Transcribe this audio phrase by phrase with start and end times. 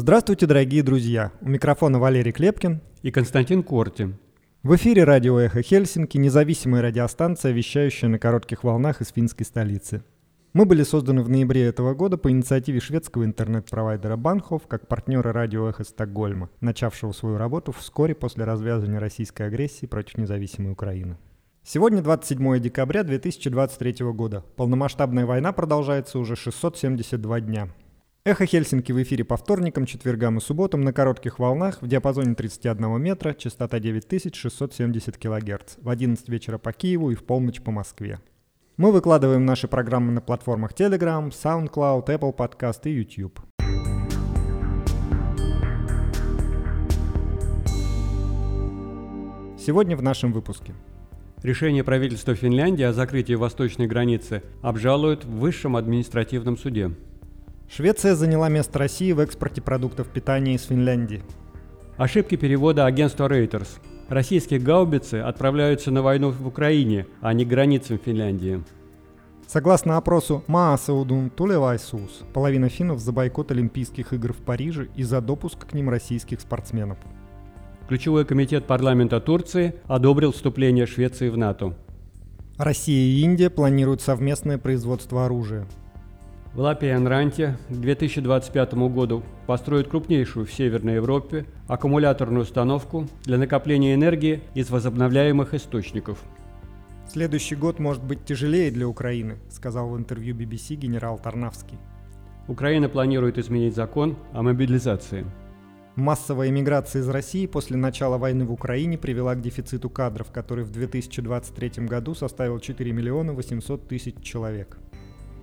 [0.00, 1.30] Здравствуйте, дорогие друзья!
[1.42, 4.16] У микрофона Валерий Клепкин и Константин Корти.
[4.62, 10.02] В эфире радио «Эхо Хельсинки», независимая радиостанция, вещающая на коротких волнах из финской столицы.
[10.54, 15.68] Мы были созданы в ноябре этого года по инициативе шведского интернет-провайдера Банхов как партнеры радио
[15.68, 21.18] «Эхо Стокгольма», начавшего свою работу вскоре после развязывания российской агрессии против независимой Украины.
[21.62, 24.44] Сегодня 27 декабря 2023 года.
[24.56, 27.68] Полномасштабная война продолжается уже 672 дня.
[28.22, 33.00] Эхо Хельсинки в эфире по вторникам, четвергам и субботам на коротких волнах в диапазоне 31
[33.00, 38.20] метра, частота 9670 кГц, в 11 вечера по Киеву и в полночь по Москве.
[38.76, 43.40] Мы выкладываем наши программы на платформах Telegram, SoundCloud, Apple Podcast и YouTube.
[49.58, 50.74] Сегодня в нашем выпуске.
[51.42, 56.90] Решение правительства Финляндии о закрытии восточной границы обжалуют в Высшем административном суде.
[57.72, 61.22] Швеция заняла место России в экспорте продуктов питания из Финляндии.
[61.96, 63.68] Ошибки перевода агентства Reuters.
[64.08, 68.64] Российские гаубицы отправляются на войну в Украине, а не к границам Финляндии.
[69.46, 75.64] Согласно опросу Маасаудун Тулевайсус, половина финнов за бойкот Олимпийских игр в Париже и за допуск
[75.64, 76.98] к ним российских спортсменов.
[77.86, 81.76] Ключевой комитет парламента Турции одобрил вступление Швеции в НАТО.
[82.58, 85.68] Россия и Индия планируют совместное производство оружия.
[86.52, 94.40] В Лапианранте к 2025 году построят крупнейшую в Северной Европе аккумуляторную установку для накопления энергии
[94.54, 96.18] из возобновляемых источников.
[97.08, 101.78] Следующий год может быть тяжелее для Украины, сказал в интервью BBC генерал Тарнавский.
[102.48, 105.26] Украина планирует изменить закон о мобилизации.
[105.94, 110.72] Массовая иммиграция из России после начала войны в Украине привела к дефициту кадров, который в
[110.72, 114.78] 2023 году составил 4 миллиона 800 тысяч человек.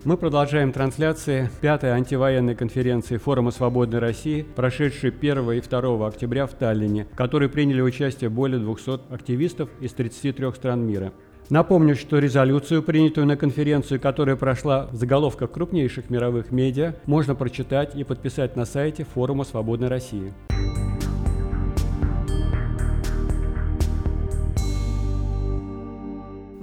[0.04, 6.54] Мы продолжаем трансляции пятой антивоенной конференции Форума Свободной России, прошедшей 1 и 2 октября в
[6.54, 11.12] Таллине, в которой приняли участие более 200 активистов из 33 стран мира.
[11.50, 17.96] Напомню, что резолюцию, принятую на конференцию, которая прошла в заголовках крупнейших мировых медиа, можно прочитать
[17.96, 20.34] и подписать на сайте Форума Свободной России.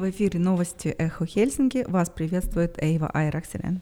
[0.05, 3.81] В эфире новости «Эхо Хельсинки» вас приветствует Эйва Айракселен.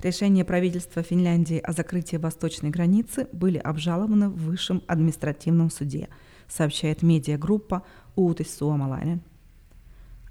[0.00, 6.08] Решения правительства Финляндии о закрытии восточной границы были обжалованы в Высшем административном суде,
[6.48, 7.84] сообщает медиагруппа
[8.16, 9.20] Уутис Suomalainen.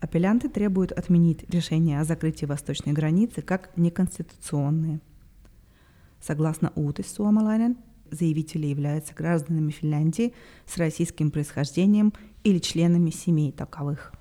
[0.02, 5.00] Апеллянты требуют отменить решение о закрытии восточной границы как неконституционные.
[6.20, 7.78] Согласно Уутис Suomalainen,
[8.10, 10.34] заявители являются гражданами Финляндии
[10.66, 14.17] с российским происхождением или членами семей таковых.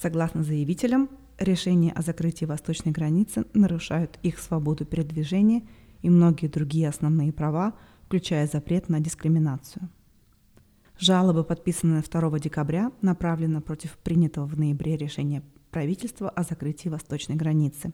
[0.00, 5.62] Согласно заявителям, решения о закрытии восточной границы нарушают их свободу передвижения
[6.02, 7.74] и многие другие основные права,
[8.06, 9.88] включая запрет на дискриминацию.
[11.00, 15.42] Жалоба, подписанная 2 декабря, направлена против принятого в ноябре решения
[15.72, 17.92] правительства о закрытии восточной границы.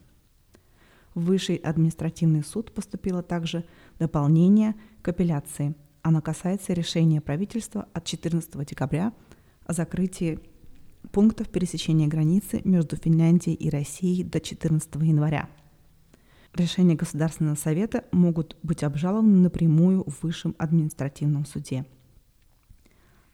[1.14, 3.64] В Высший административный суд поступило также
[3.98, 5.74] дополнение к апелляции.
[6.02, 9.12] Оно касается решения правительства от 14 декабря
[9.66, 10.40] о закрытии
[11.12, 15.48] пунктов пересечения границы между Финляндией и Россией до 14 января.
[16.54, 21.84] Решения Государственного совета могут быть обжалованы напрямую в Высшем административном суде.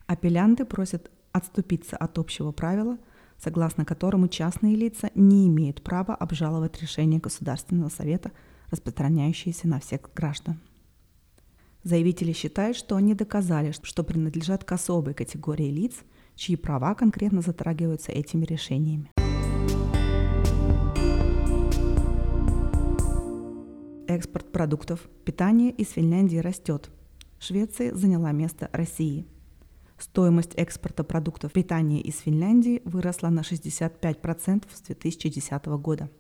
[0.06, 2.98] Апеллянты просят отступиться от общего правила,
[3.38, 8.32] согласно которому частные лица не имеют права обжаловать решения Государственного совета,
[8.70, 10.60] распространяющиеся на всех граждан.
[11.82, 15.94] Заявители считают, что они доказали, что принадлежат к особой категории лиц–
[16.40, 19.10] чьи права конкретно затрагиваются этими решениями.
[24.08, 26.90] Экспорт продуктов питания из Финляндии растет.
[27.38, 29.26] Швеция заняла место России.
[29.98, 36.10] Стоимость экспорта продуктов питания из Финляндии выросла на 65% с 2010 года.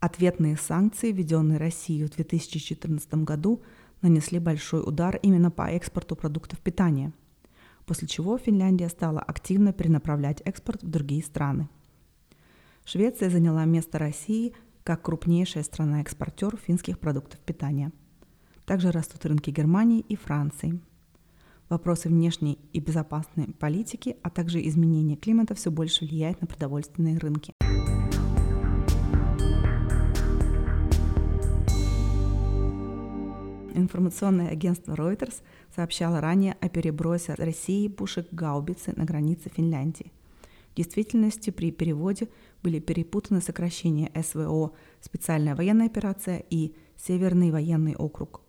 [0.00, 3.62] Ответные санкции, введенные Россией в 2014 году,
[4.02, 7.12] нанесли большой удар именно по экспорту продуктов питания–
[7.90, 11.68] после чего Финляндия стала активно перенаправлять экспорт в другие страны.
[12.84, 14.54] Швеция заняла место России
[14.84, 17.90] как крупнейшая страна-экспортер финских продуктов питания.
[18.64, 20.78] Также растут рынки Германии и Франции.
[21.68, 27.54] Вопросы внешней и безопасной политики, а также изменение климата все больше влияют на продовольственные рынки.
[33.74, 35.42] Информационное агентство Reuters
[35.74, 40.12] сообщало ранее о перебросе России пушек гаубицы на границе Финляндии.
[40.72, 42.28] В действительности при переводе
[42.62, 48.42] были перепутаны сокращения СВО «Специальная военная операция» и «Северный военный округ».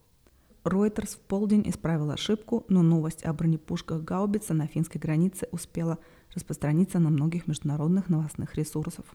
[0.64, 5.98] Reuters в полдень исправил ошибку, но новость о бронепушках Гаубица на финской границе успела
[6.36, 9.06] распространиться на многих международных новостных ресурсов.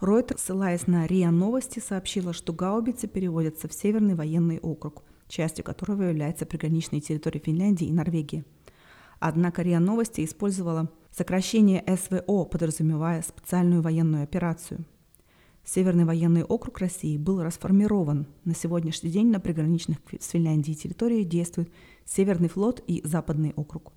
[0.00, 6.02] Reuters, ссылаясь на РИА Новости, сообщила, что гаубицы переводятся в Северный военный округ, частью которого
[6.02, 8.44] является приграничная территория Финляндии и Норвегии.
[9.18, 14.84] Однако РИА Новости использовала сокращение СВО, подразумевая специальную военную операцию–
[15.64, 18.26] Северный военный округ России был расформирован.
[18.44, 21.70] На сегодняшний день на приграничных с Финляндией территории действует
[22.04, 23.92] Северный флот и Западный округ.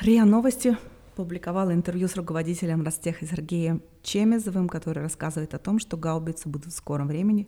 [0.00, 0.76] РИА Новости
[1.16, 6.76] публиковала интервью с руководителем Ростеха Сергеем Чемезовым, который рассказывает о том, что гаубицы будут в
[6.76, 7.46] скором времени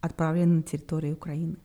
[0.00, 1.58] отправлены на территорию Украины.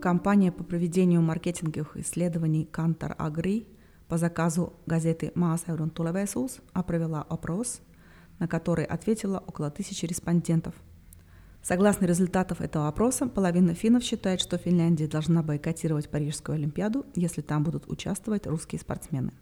[0.00, 3.66] Компания по проведению маркетинговых исследований Kantar Agri–
[4.10, 7.80] по заказу газеты «Maaseudun tulevaisuus» провела опрос,
[8.40, 10.74] на который ответило около тысячи респондентов.
[11.62, 17.62] Согласно результатам этого опроса, половина финнов считает, что Финляндия должна бойкотировать Парижскую Олимпиаду, если там
[17.62, 19.32] будут участвовать русские спортсмены.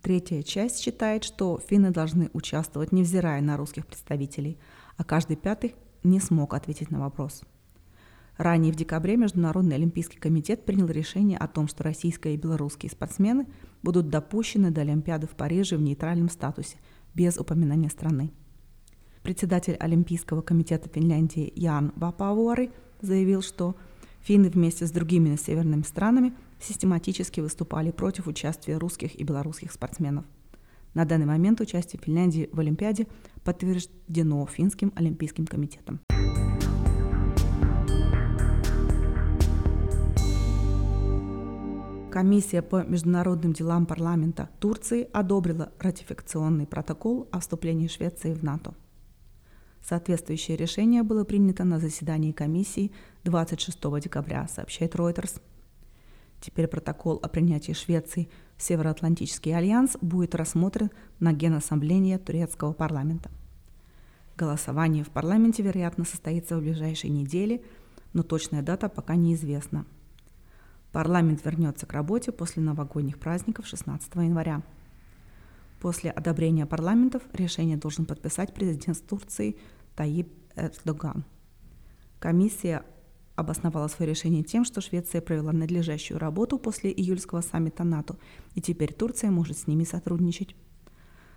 [0.00, 4.58] Третья часть считает, что финны должны участвовать, невзирая на русских представителей,
[4.96, 7.42] а каждый пятый не смог ответить на вопрос–
[8.36, 13.46] Ранее в декабре Международный олимпийский комитет принял решение о том, что российские и белорусские спортсмены
[13.82, 16.76] будут допущены до Олимпиады в Париже в нейтральном статусе,
[17.14, 18.30] без упоминания страны.
[19.22, 22.70] Председатель Олимпийского комитета Финляндии Ян Вапавуары
[23.00, 23.76] заявил, что
[24.22, 30.24] финны вместе с другими северными странами систематически выступали против участия русских и белорусских спортсменов.
[30.94, 33.06] На данный момент участие Финляндии в Олимпиаде
[33.44, 36.00] подтверждено Финским олимпийским комитетом.
[42.12, 48.74] Комиссия по международным делам парламента Турции одобрила ратификационный протокол о вступлении Швеции в НАТО.
[49.82, 52.92] Соответствующее решение было принято на заседании комиссии
[53.24, 55.40] 26 декабря, сообщает Reuters.
[56.42, 58.28] Теперь протокол о принятии Швеции
[58.58, 63.30] в Североатлантический альянс будет рассмотрен на Генассамблее турецкого парламента.
[64.36, 67.62] Голосование в парламенте, вероятно, состоится в ближайшей неделе,
[68.12, 69.86] но точная дата пока неизвестна–
[70.92, 74.62] Парламент вернется к работе после новогодних праздников 16 января.
[75.80, 79.56] После одобрения парламентов решение должен подписать президент Турции
[79.96, 81.24] Таип Эрдоган.
[82.20, 82.84] Комиссия
[83.36, 88.16] обосновала свое решение тем, что Швеция провела надлежащую работу после июльского саммита НАТО,
[88.54, 90.54] и теперь Турция может с ними сотрудничать.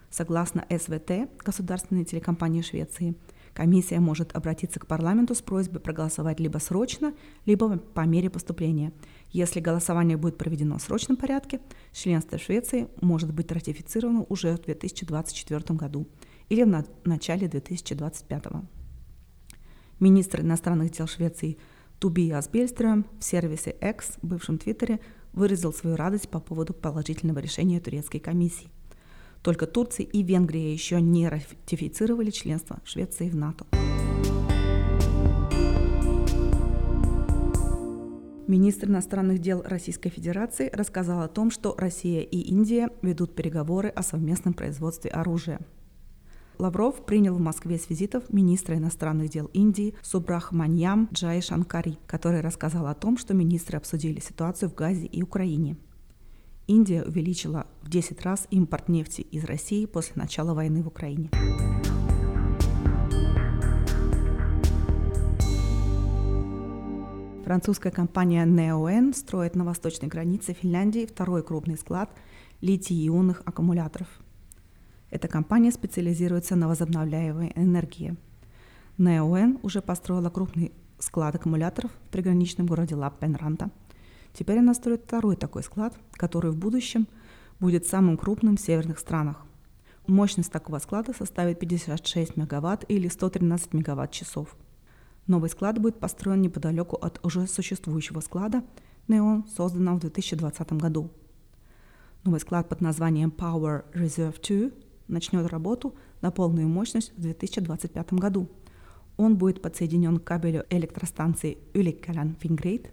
[0.10, 3.16] Согласно СВТ, государственной телекомпании Швеции,
[3.56, 7.16] комиссия может обратиться к парламенту с просьбой проголосовать либо срочно,
[7.48, 8.94] либо по мере поступления–
[9.36, 11.60] если голосование будет проведено в срочном порядке,
[11.92, 16.08] членство Швеции может быть ратифицировано уже в 2024 году
[16.48, 18.44] или в начале 2025.
[20.00, 21.58] Министр иностранных дел Швеции
[22.00, 25.02] Тубиас Бельстрöm в сервисе X, бывшем Твиттере,
[25.34, 28.70] выразил свою радость по поводу положительного решения турецкой комиссии.
[29.46, 33.68] Только Турция и Венгрия еще не ратифицировали членство Швеции в НАТО.
[38.48, 44.02] Министр иностранных дел Российской Федерации рассказал о том, что Россия и Индия ведут переговоры о
[44.02, 45.60] совместном производстве оружия.
[46.58, 52.88] Лавров принял в Москве с визитов министра иностранных дел Индии Субрахманьям Джай Шанкари, который рассказал
[52.88, 55.78] о том, что министры обсудили ситуацию в Газе и Украине.
[56.68, 61.30] Индия увеличила в 10 раз импорт нефти из России после начала войны в Украине.
[67.46, 72.10] Французская компания NeoN строит на восточной границе Финляндии второй крупный склад
[72.62, 74.08] литий-ионных аккумуляторов.
[75.12, 78.16] Эта компания специализируется на возобновляемой энергии.
[78.98, 83.70] NeoN уже построила крупный склад аккумуляторов в приграничном городе Лаппенранта.
[84.38, 87.08] Теперь она строит второй такой склад, который в будущем
[87.60, 89.44] будет самым крупным в северных странах.
[90.08, 94.56] Мощность такого склада составит 56 мегаватт или 113 мегаватт-часов–
[95.28, 98.64] Новый склад будет построен неподалеку от уже существующего склада
[99.08, 101.10] Neon, созданного в 2020 году.
[102.24, 104.72] Новый склад под названием Power Reserve 2
[105.08, 108.48] начнет работу на полную мощность в 2025 году.
[109.18, 112.92] Он будет подсоединен к кабелю электростанции Yllikkälän Fingrid.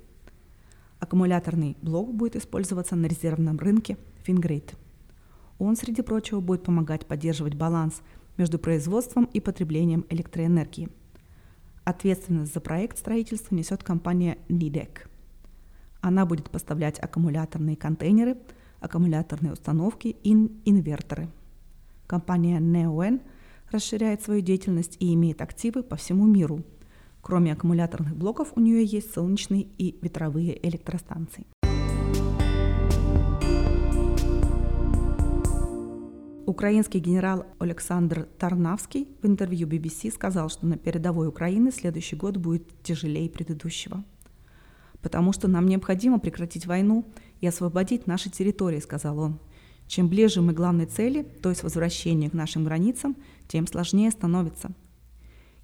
[1.02, 4.74] Аккумуляторный блок будет использоваться на резервном рынке Fingrid.
[5.58, 8.00] Он, среди прочего, будет помогать поддерживать баланс
[8.36, 10.88] между производством и потреблением электроэнергии–
[11.84, 15.08] Ответственность за проект строительства несет компания Nidec.
[16.00, 18.38] Она будет поставлять аккумуляторные контейнеры,
[18.80, 20.30] аккумуляторные установки и
[20.64, 21.28] инверторы.
[22.06, 23.20] Компания NeoN
[23.70, 26.62] расширяет свою деятельность и имеет активы по всему миру.
[27.22, 31.46] Кроме аккумуляторных блоков у нее есть солнечные и ветровые электростанции.
[36.46, 42.82] Украинский генерал Александр Тарнавский в интервью BBC сказал, что на передовой Украины следующий год будет
[42.82, 44.04] тяжелее предыдущего.
[45.00, 47.04] «Потому что нам необходимо прекратить войну
[47.40, 49.38] и освободить наши территории»,— сказал он.
[49.86, 54.72] «Чем ближе мы к главной цели, то есть возвращению к нашим границам, тем сложнее становится».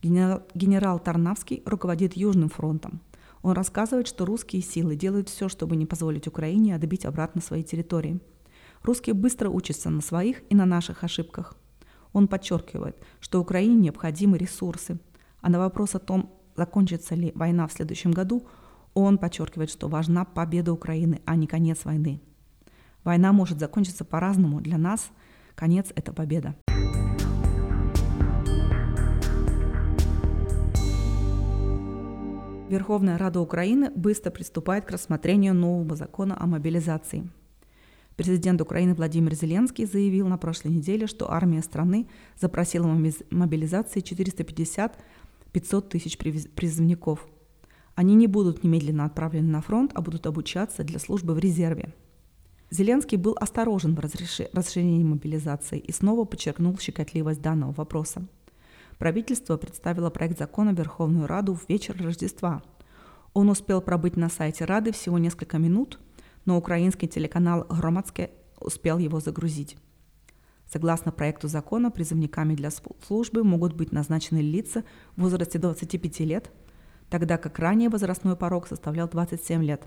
[0.03, 3.01] Генерал, генерал Тарнавский руководит Южным фронтом.
[3.43, 8.21] Он рассказывает, что русские силы делают все, чтобы не позволить Украине отбить обратно свои территории–
[8.83, 11.55] Русские быстро учатся на своих и на наших ошибках.
[12.13, 14.99] Он подчеркивает, что Украине необходимы ресурсы.
[15.41, 18.47] А на вопрос о том, закончится ли война в следующем году,
[18.95, 22.21] он подчеркивает, что важна победа Украины, а не конец войны.
[23.05, 24.61] Война может закончиться по-разному.
[24.61, 25.11] Для нас
[25.55, 26.57] конец– это победа.
[32.69, 37.29] Верховная Рада Украины быстро приступает к рассмотрению нового закона о мобилизации–
[38.19, 42.89] Президент Украины Владимир Зеленский заявил на прошлой неделе, что армия страны запросила
[43.31, 47.29] мобилизации 450-500 тысяч призывников.
[47.95, 51.95] Они не будут немедленно отправлены на фронт, а будут обучаться для службы в резерве.
[52.71, 58.27] Зеленский был осторожен в расширении мобилизации и снова подчеркнул щекотливость данного вопроса.
[58.99, 62.63] Правительство представило проект закона в Верховную Раду в вечер Рождества.
[63.33, 65.99] Он успел пробыть на сайте Рады всего несколько минут–
[66.49, 69.77] но украинский телеканал «Громадске» успел его загрузить.
[70.67, 72.71] Согласно проекту закона, призывниками для
[73.07, 74.83] службы могут быть назначены лица
[75.15, 76.51] в возрасте 25 лет,
[77.11, 79.83] тогда как ранее возрастной порог составлял 27 лет.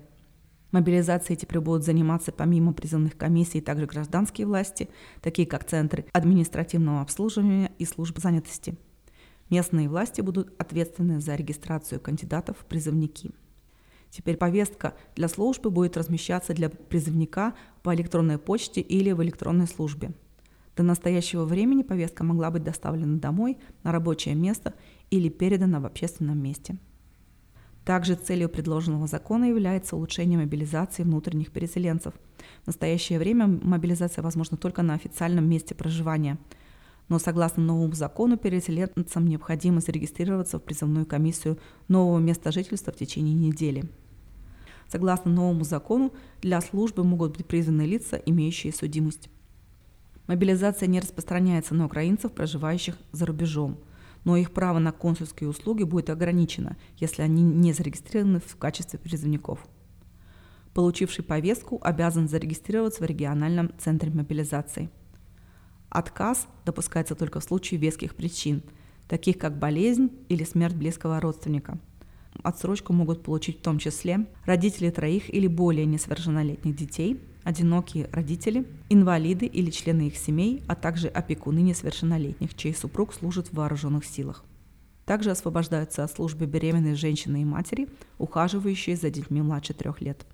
[0.70, 4.88] Мобилизацией теперь будут заниматься помимо призывных комиссий также гражданские власти,
[5.20, 8.78] такие как центры административного обслуживания и службы занятости.
[9.52, 13.30] Местные власти будут ответственны за регистрацию кандидатов в призывники–
[14.12, 20.12] Теперь повестка для службы будет размещаться для призывника по электронной почте или в электронной службе.
[20.76, 24.74] До настоящего времени повестка могла быть доставлена домой, на рабочее место
[25.10, 26.76] или передана в общественном месте.
[27.86, 32.12] Также целью предложенного закона является улучшение мобилизации внутренних переселенцев.
[32.64, 36.36] В настоящее время мобилизация возможна только на официальном месте проживания.
[37.12, 43.34] Но согласно новому закону, переселенцам необходимо зарегистрироваться в призывную комиссию нового места жительства в течение
[43.34, 43.84] недели–
[44.88, 49.28] Согласно новому закону, для службы могут быть призваны лица, имеющие судимость.
[50.26, 53.78] Мобилизация не распространяется на украинцев, проживающих за рубежом,
[54.24, 59.66] но их право на консульские услуги будет ограничено, если они не зарегистрированы в качестве призывников.
[60.74, 64.90] Получивший повестку обязан зарегистрироваться в региональном центре мобилизации.
[65.92, 68.62] Отказ допускается только в случае веских причин,
[69.08, 71.78] таких как болезнь или смерть близкого родственника–
[72.42, 79.46] Отсрочку могут получить в том числе родители троих или более несовершеннолетних детей, одинокие родители, инвалиды
[79.46, 84.44] или члены их семей, а также опекуны несовершеннолетних, чей супруг служит в вооруженных силах.
[85.04, 90.24] Также освобождаются от службы беременные женщины и матери, ухаживающие за детьми младше трех лет.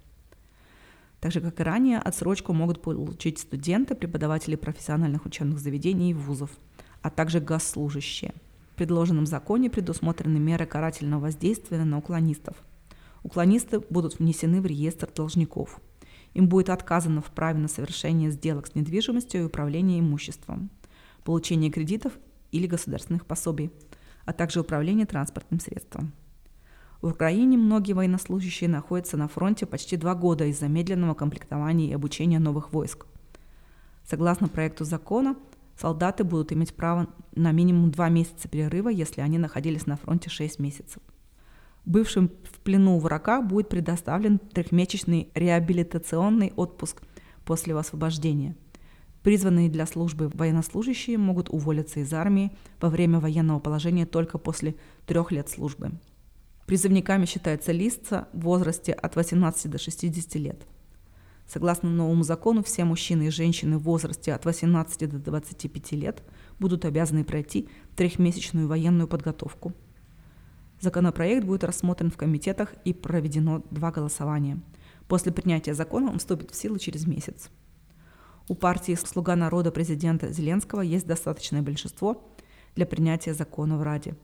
[1.20, 6.50] Так же, как и ранее, отсрочку могут получить студенты, преподаватели профессиональных учебных заведений и вузов,
[7.02, 8.34] а также госслужащие–
[8.78, 12.56] предложенном законе предусмотрены меры карательного воздействия на уклонистов.
[13.24, 15.80] Уклонисты будут внесены в реестр должников.
[16.34, 20.70] Им будет отказано в праве на совершение сделок с недвижимостью и управление имуществом,
[21.24, 22.12] получение кредитов
[22.52, 23.72] или государственных пособий,
[24.24, 26.12] а также управление транспортным средством.
[27.00, 32.40] В Украине многие военнослужащие находятся на фронте почти два года из-за медленного комплектования и обучения
[32.40, 33.06] новых войск.
[34.04, 35.36] Согласно проекту закона,
[35.76, 40.58] солдаты будут иметь право на минимум два месяца перерыва, если они находились на фронте 6
[40.58, 41.00] месяцев.
[41.84, 47.02] Бывшим в плену врага будет предоставлен трехмесячный реабилитационный отпуск
[47.44, 48.56] после освобождения.
[49.22, 52.50] Призванные для службы военнослужащие могут уволиться из армии
[52.80, 54.74] во время военного положения только после
[55.06, 55.92] трех лет службы.
[56.68, 60.66] Призывниками считаются лица в возрасте от 18 до 60 лет–
[61.48, 66.22] Согласно новому закону, все мужчины и женщины в возрасте от 18 до 25 лет
[66.60, 69.72] будут обязаны пройти трехмесячную военную подготовку.
[70.78, 74.60] Законопроект будет рассмотрен в комитетах и проведено два голосования.
[75.08, 77.48] После принятия закона он вступит в силу через месяц.
[78.46, 82.30] У партии «Слуга народа» президента Зеленского есть достаточное большинство
[82.74, 84.16] для принятия закона в Раде.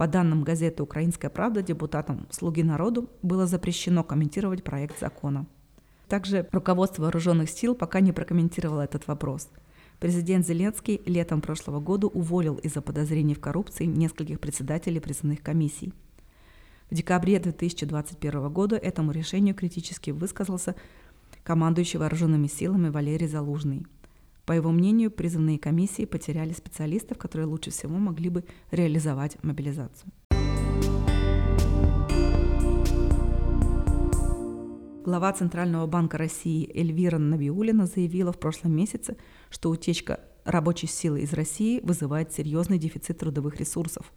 [0.00, 5.46] По данным газеты «Украинская правда», депутатам «Слуги народу» было запрещено комментировать проект закона–
[6.10, 9.48] также руководство вооруженных сил пока не прокомментировало этот вопрос.
[10.00, 15.94] Президент Зеленский летом прошлого года уволил из-за подозрений в коррупции нескольких председателей призывных комиссий.
[16.90, 20.74] В декабре 2021 года этому решению критически высказался
[21.44, 23.86] командующий вооруженными силами Валерий Залужный.
[24.46, 30.12] По его мнению, призывные комиссии потеряли специалистов, которые лучше всего могли бы реализовать мобилизацию.
[35.02, 39.16] Глава Центрального банка России Эльвира Набиулина заявила в прошлом месяце,
[39.48, 44.12] что утечка рабочей силы из России вызывает серьезный дефицит трудовых ресурсов,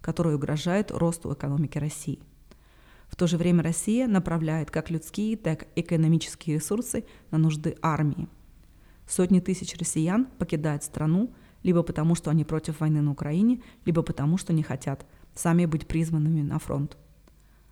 [0.00, 2.20] который угрожает росту экономики России.
[3.08, 8.28] В то же время Россия направляет как людские, так и экономические ресурсы на нужды армии.
[9.08, 14.36] Сотни тысяч россиян покидают страну либо потому, что они против войны на Украине, либо потому,
[14.36, 16.96] что не хотят сами быть призванными на фронт.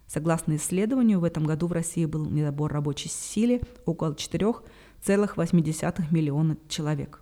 [0.06, 7.20] Согласно исследованию, в этом году в России был недобор рабочей силы около 4,8 миллиона человек.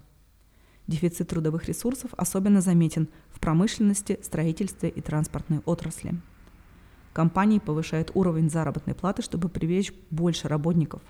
[0.87, 6.14] Дефицит трудовых ресурсов особенно заметен в промышленности, строительстве и транспортной отрасли.
[7.12, 11.02] Компании повышают уровень заработной платы, чтобы привлечь больше работников.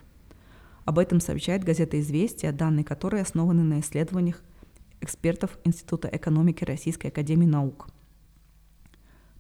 [0.85, 4.43] Об этом сообщает газета «Известия», данные которой основаны на исследованиях
[5.01, 7.89] экспертов Института экономики Российской Академии Наук.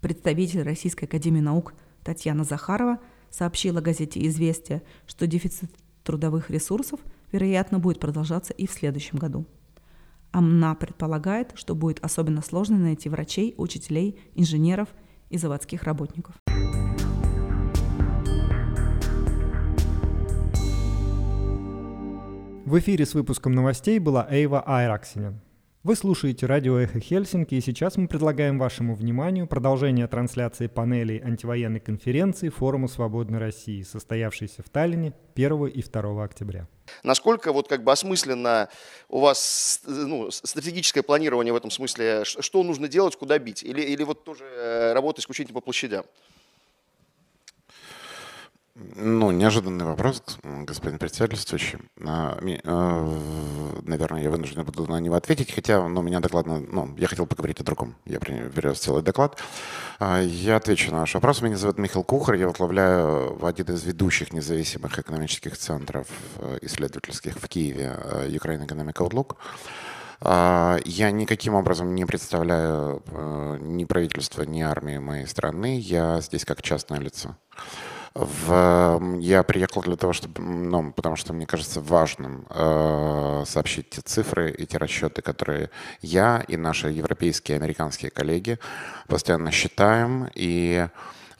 [0.01, 2.99] Представитель Российской Академии Наук Татьяна Захарова
[3.31, 5.71] сообщила газете «Известия», что дефицит
[6.03, 7.01] трудовых ресурсов,
[7.33, 9.47] вероятно, будет продолжаться и в следующем году.
[10.31, 14.89] Она предполагает, что будет особенно сложно найти врачей, учителей, инженеров
[15.31, 16.35] и заводских работников.
[22.67, 25.39] В эфире с выпуском новостей была Эйва Айраксинен.
[25.83, 31.81] Вы слушаете радио «Эхо Хельсинки», и сейчас мы предлагаем вашему вниманию продолжение трансляции панелей антивоенной
[31.81, 36.67] конференции Форума Свободной России, состоявшейся в Таллине 1 и 2 октября.
[37.03, 38.71] Насколько вот как бы осмысленно
[39.11, 43.63] у вас ну, стратегическое планирование в этом смысле, что нужно делать, куда бить?
[43.63, 46.07] Или, или вот тоже э, работа исключительно по площадям?
[48.77, 51.79] Ну, неожиданный вопрос, господин председательствующий.
[52.05, 57.07] А, а, наверное, я вынужден буду на него ответить, хотя ну, меня докладно, ну, я
[57.07, 57.95] хотел поговорить о другом.
[58.05, 59.39] Я привез целый доклад.
[60.01, 61.41] А, я отвечу на ваш вопрос.
[61.41, 66.09] Меня зовут Михаил Кухар, я возглавляю один из ведущих независимых экономических центров
[66.39, 69.37] э, исследовательских в Киеве Ukraine Economic Outlook.
[70.85, 75.79] Я никаким образом не представляю э, ни правительство, ни армии моей страны.
[75.79, 77.37] Я здесь как частное лицо.
[78.15, 84.03] В, я приехал для того, чтобы, ну, потому что мне кажется важным э, сообщить те
[84.03, 88.61] цифры и те расчеты, которые я и наши европейские и американские коллеги
[89.09, 90.87] постоянно считаем, и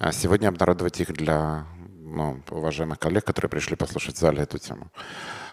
[0.01, 1.65] э, сегодня обнародовать их для
[2.01, 4.89] ну, уважаемых коллег, которые пришли послушать в зале эту тему.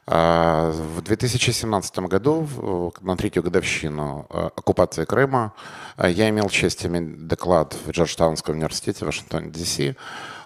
[0.07, 5.53] Э, в 2017 году, на третью годовщину э, оккупации Крыма,
[5.99, 9.95] я имел честь иметь доклад в Джорджтаунском университете в Вашингтоне, Д.С.,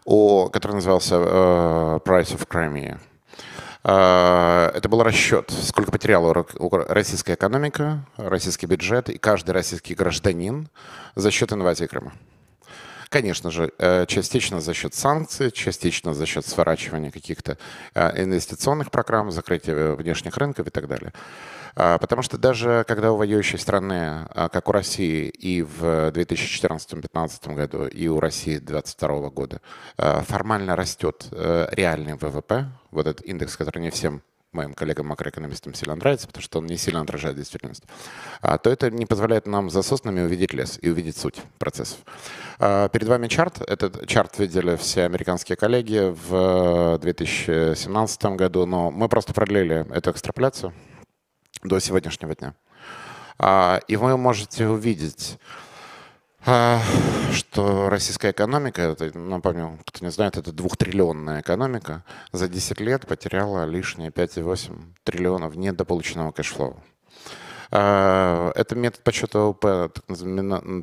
[0.05, 2.99] о, который назывался uh, Price of Crimea.
[3.83, 6.33] Uh, это был расчет, сколько потеряла
[6.87, 10.69] российская экономика, российский бюджет и каждый российский гражданин
[11.15, 12.13] за счет инвазии Крыма.
[13.09, 17.57] Конечно же, э, частично за счет санкций, частично за счет сворачивания каких-то
[17.93, 21.13] инвестиционных программ, закрытия внешних рынков и так далее.
[21.75, 27.53] А, потому что даже когда у воюющей страны, а, как у России и в 2014-2015
[27.53, 29.61] году, и у России 2022 года,
[29.97, 34.21] а, формально растет э, реальный ВВП, вот этот индекс, который не всем
[34.53, 37.83] моим коллегам-макроэкономистам сильно нравится, потому что он не сильно отражает действительность,
[38.41, 41.97] то это не позволяет нам за соснами увидеть лес и увидеть суть процессов.
[42.57, 43.59] Перед вами чарт.
[43.59, 50.71] Этот чарт видели все американские коллеги в 2017 году, но мы просто продлили эту экстраполяцию
[51.67, 52.53] до сегодняшнего дня.
[53.37, 55.37] А, и вы можете увидеть,
[56.45, 56.79] а,
[57.33, 63.65] что российская экономика, это, напомню, кто не знает, это двухтриллионная экономика, за 10 лет потеряла
[63.65, 66.77] лишние 5,8 триллионов недополученного кэшфлоу.
[67.71, 69.89] А, это метод подсчета ВВП,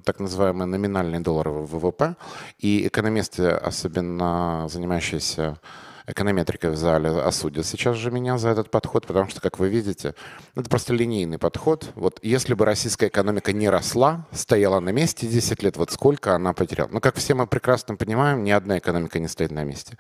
[0.05, 2.17] так называемый номинальный долларовый ВВП.
[2.59, 5.59] И экономисты, особенно занимающиеся
[6.07, 10.15] эконометрикой в зале осудят сейчас же меня за этот подход, потому что, как вы видите,
[10.55, 11.91] это просто линейный подход.
[11.95, 16.53] Вот если бы российская экономика не росла, стояла на месте 10 лет, вот сколько она
[16.53, 16.89] потеряла.
[16.93, 19.97] Но, как все мы прекрасно понимаем, ни одна экономика не стоит на месте.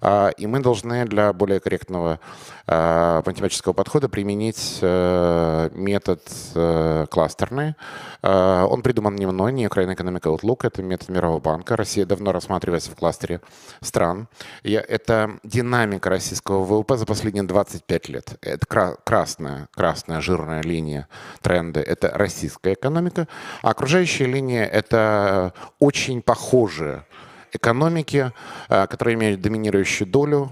[0.00, 2.20] А, и мы должны для более корректного
[2.66, 6.22] а, математического подхода применить э, метод
[6.54, 7.74] э, кластерный.
[8.22, 11.76] А, он придуман не мной, не Ukraine Economic Outlook, это метод Мирового банка.
[11.76, 13.40] Россия давно рассматривается в кластере
[13.80, 14.28] стран.
[14.62, 18.38] Это динамика российского ВВП за последние 25 лет.
[18.40, 18.66] Это
[19.04, 21.08] красная, красная жирная линия
[21.42, 21.80] тренда.
[21.80, 23.26] Это российская экономика.
[23.62, 27.04] А окружающая линия— это очень похожие
[27.52, 28.32] экономики,
[28.68, 30.50] которые имеют доминирующую долю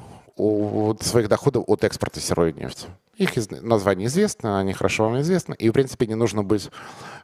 [1.00, 2.86] своих доходов от экспорта сырой нефти.
[3.16, 6.70] Их название известно, они хорошо вам известны, и, в принципе, не нужно быть,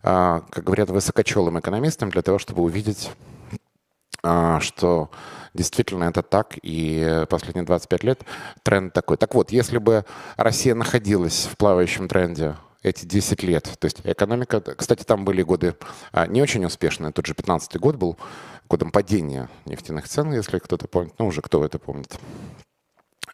[0.03, 3.11] как говорят, высокочелым экономистом для того, чтобы увидеть,
[4.23, 5.11] что
[5.55, 8.21] действительно это так, и последние 25 лет
[8.63, 9.17] тренд такой.
[9.17, 10.05] Так вот, если бы
[10.37, 13.65] Россия находилась в плавающем тренде эти 10 лет.
[13.79, 14.61] То есть экономика...
[14.61, 15.77] Кстати, там были годы
[16.13, 17.13] а, не очень успешные.
[17.13, 18.17] Тот же 15 год был
[18.69, 21.15] годом падения нефтяных цен, если кто-то помнит.
[21.19, 22.19] Ну, уже кто это помнит.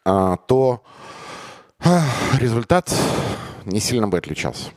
[0.05, 0.83] А, то
[1.79, 2.03] а,
[2.39, 2.95] результат
[3.65, 4.71] не сильно бы отличался.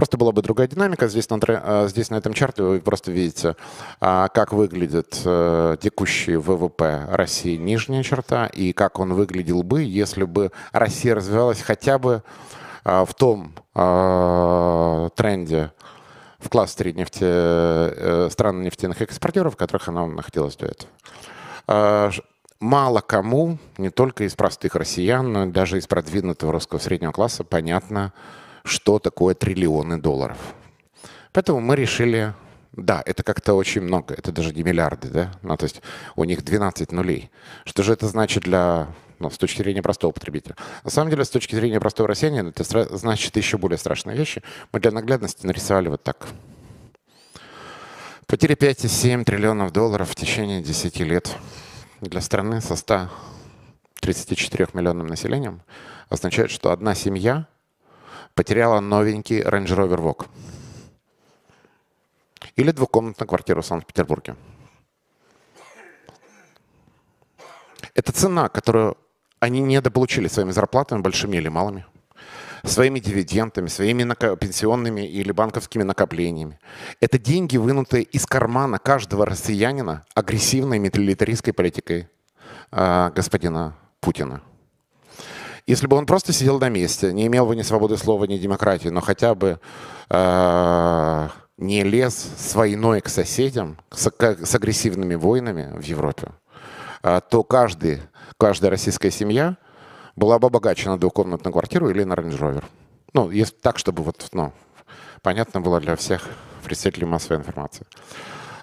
[0.00, 1.08] Просто была бы другая динамика.
[1.08, 3.54] Здесь на, а, здесь на этом чарте вы просто видите,
[4.00, 10.24] а, как выглядит э, текущий ВВП России нижняя черта и как он выглядел бы, если
[10.24, 12.22] бы Россия развивалась хотя бы
[12.82, 15.70] а, в том а, тренде
[16.38, 20.68] в кластере нефти, э, стран нефтяных экспортеров, в которых она находилась до
[21.66, 22.12] этого.
[22.58, 28.14] Мало кому, не только из простых россиян, но даже из продвинутого русского среднего класса, понятно,
[28.64, 30.38] что такое триллионы долларов.
[31.32, 32.34] Поэтому мы решили,
[32.72, 35.80] да, это как-то очень много, это даже не миллиарды, да, ну, то есть
[36.16, 37.30] у них 12 нулей.
[37.64, 38.88] Что же это значит для
[39.20, 40.56] ну, с точки зрения простого потребителя.
[40.82, 42.64] На самом деле, с точки зрения простого россиянина, это
[42.96, 44.42] значит еще более страшные вещи.
[44.72, 46.26] Мы для наглядности нарисовали вот так.
[48.26, 51.36] Потери 5,7 триллионов долларов в течение 10 лет
[52.00, 55.62] для страны со 134 миллионным населением
[56.08, 57.46] означает, что одна семья
[58.40, 60.26] потеряла новенький Range Rover Vogue
[62.56, 64.34] или двухкомнатную квартиру в Санкт-Петербурге.
[67.94, 68.96] Это цена, которую
[69.40, 71.84] они недополучили своими зарплатами, большими или малыми,
[72.64, 74.04] своими дивидендами, своими
[74.36, 76.58] пенсионными или банковскими накоплениями.
[76.98, 82.08] Это деньги, вынутые из кармана каждого россиянина агрессивной милитаристской политикой
[82.72, 84.40] э, господина Путина.
[85.70, 88.88] Если бы он просто сидел на месте, не имел бы ни свободы слова, ни демократии,
[88.88, 89.60] но хотя бы
[90.08, 91.28] э,
[91.58, 96.32] не лез с войной к соседям, с, с агрессивными войнами в Европе,
[97.04, 98.02] э, то каждый
[98.36, 99.58] каждая российская семья
[100.16, 102.64] была бы богаче на двухкомнатную квартиру или на Range Rover.
[103.12, 104.52] Ну, если так, чтобы вот, ну,
[105.22, 106.28] понятно было для всех
[106.64, 107.86] представителей массовой информации.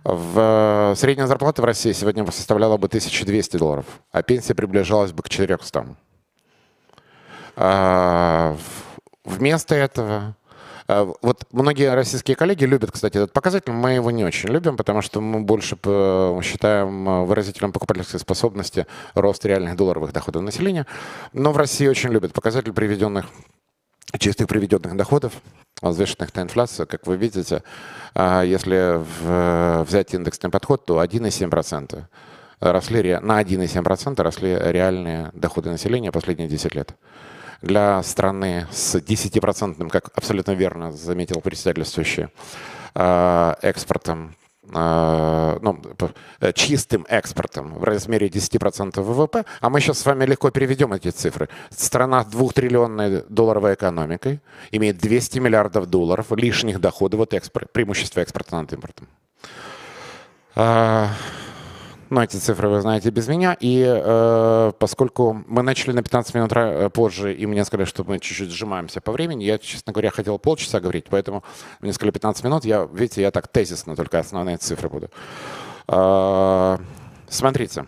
[0.04, 5.24] В, э, средняя зарплата в России сегодня составляла бы 1200 долларов, а пенсия приближалась бы
[5.24, 5.96] к 400.
[7.58, 8.56] А,
[9.26, 10.36] вместо этого
[10.88, 13.72] Э, вот многие российские коллеги любят, кстати, этот показатель.
[13.72, 15.76] Мы его не очень любим, потому что мы больше
[16.44, 20.86] считаем э, выразителем покупательской способности рост реальных долларовых доходов населения.
[21.34, 23.26] Но в России очень любят показатель приведенных
[24.18, 25.34] чистых приведенных доходов,
[25.82, 27.62] взвешенных на инфляцию, как вы видите,
[28.16, 29.04] если
[29.84, 32.04] взять индексный подход, то 1,7%
[32.62, 36.96] росли, на 1,7% росли реальные доходы населения последние 10 лет
[37.62, 42.28] для страны с 10%, как абсолютно верно заметил председательствующий,
[42.96, 44.36] э, экспортом
[44.74, 45.82] э, ну,
[46.40, 51.10] э, чистым экспортом в размере 10% ВВП, а мы сейчас с вами легко переведем эти
[51.10, 51.50] цифры.
[51.70, 54.42] Страна с двухтриллионной долларовой экономикой
[54.72, 59.08] имеет 200 миллиардов долларов лишних доходов от экспорта, преимущества экспорта над импортом.
[62.10, 63.58] Но эти цифры вы знаете без меня.
[63.60, 68.20] И э, поскольку мы начали на 15 минут э, позже, и мне сказали, что мы
[68.20, 71.44] чуть-чуть сжимаемся по времени, я, честно говоря, хотел полчаса говорить, поэтому
[71.82, 72.66] мне сказали 15 минут.
[72.66, 75.10] Я, видите, я так тезисно только основные цифры буду.
[75.88, 76.78] Э,
[77.28, 77.86] смотрите.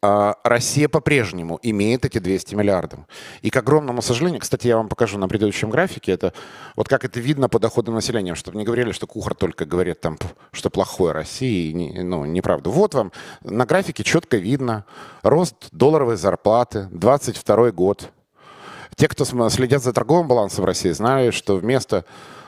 [0.00, 3.00] А, Россия по-прежнему имеет эти 200 миллиардов.
[3.42, 6.32] И к огромному сожалению, кстати, я вам покажу на предыдущем графике, это
[6.76, 10.16] вот как это видно по доходу населения, чтобы не говорили, что Кухар только говорит там,
[10.52, 12.70] что плохое России, ну, неправда.
[12.70, 13.10] Вот вам
[13.42, 14.84] на графике четко видно
[15.24, 18.10] рост долларовой зарплаты, 22 год.
[18.94, 22.04] Те, кто следят за торговым балансом в России, знают, что вместо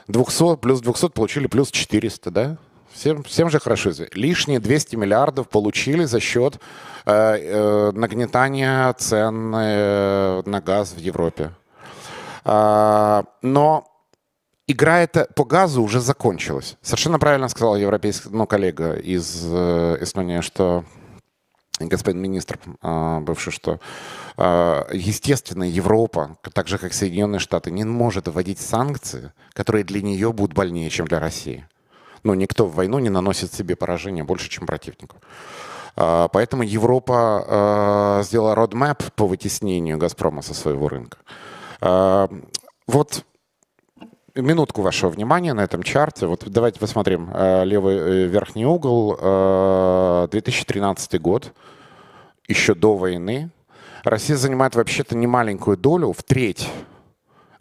[0.06, 2.58] 200 плюс 200 получили плюс 400, да?
[2.92, 4.18] Всем, всем же хорошо известно.
[4.18, 6.60] Лишние 200 миллиардов получили за счет
[7.06, 11.52] э, э, нагнетания цен э, на газ в Европе.
[12.44, 13.86] Э, но
[14.66, 16.76] игра эта по газу уже закончилась.
[16.82, 20.84] Совершенно правильно сказал европейский ну, коллега из э, Эстонии, что
[21.78, 23.80] господин министр э, бывший, что
[24.36, 30.32] э, естественно Европа, так же как Соединенные Штаты, не может вводить санкции, которые для нее
[30.32, 31.66] будут больнее, чем для России.
[32.22, 35.16] Ну, никто в войну не наносит себе поражения больше, чем противнику.
[35.96, 41.18] А, поэтому Европа а, сделала родмэп по вытеснению «Газпрома» со своего рынка.
[41.80, 42.28] А,
[42.86, 43.24] вот
[44.34, 46.26] минутку вашего внимания на этом чарте.
[46.26, 47.30] Вот давайте посмотрим
[47.64, 49.16] левый э, верхний угол.
[50.30, 51.52] 2013 э, год,
[52.46, 53.50] еще до войны.
[54.04, 56.70] Россия занимает вообще-то немаленькую долю, в треть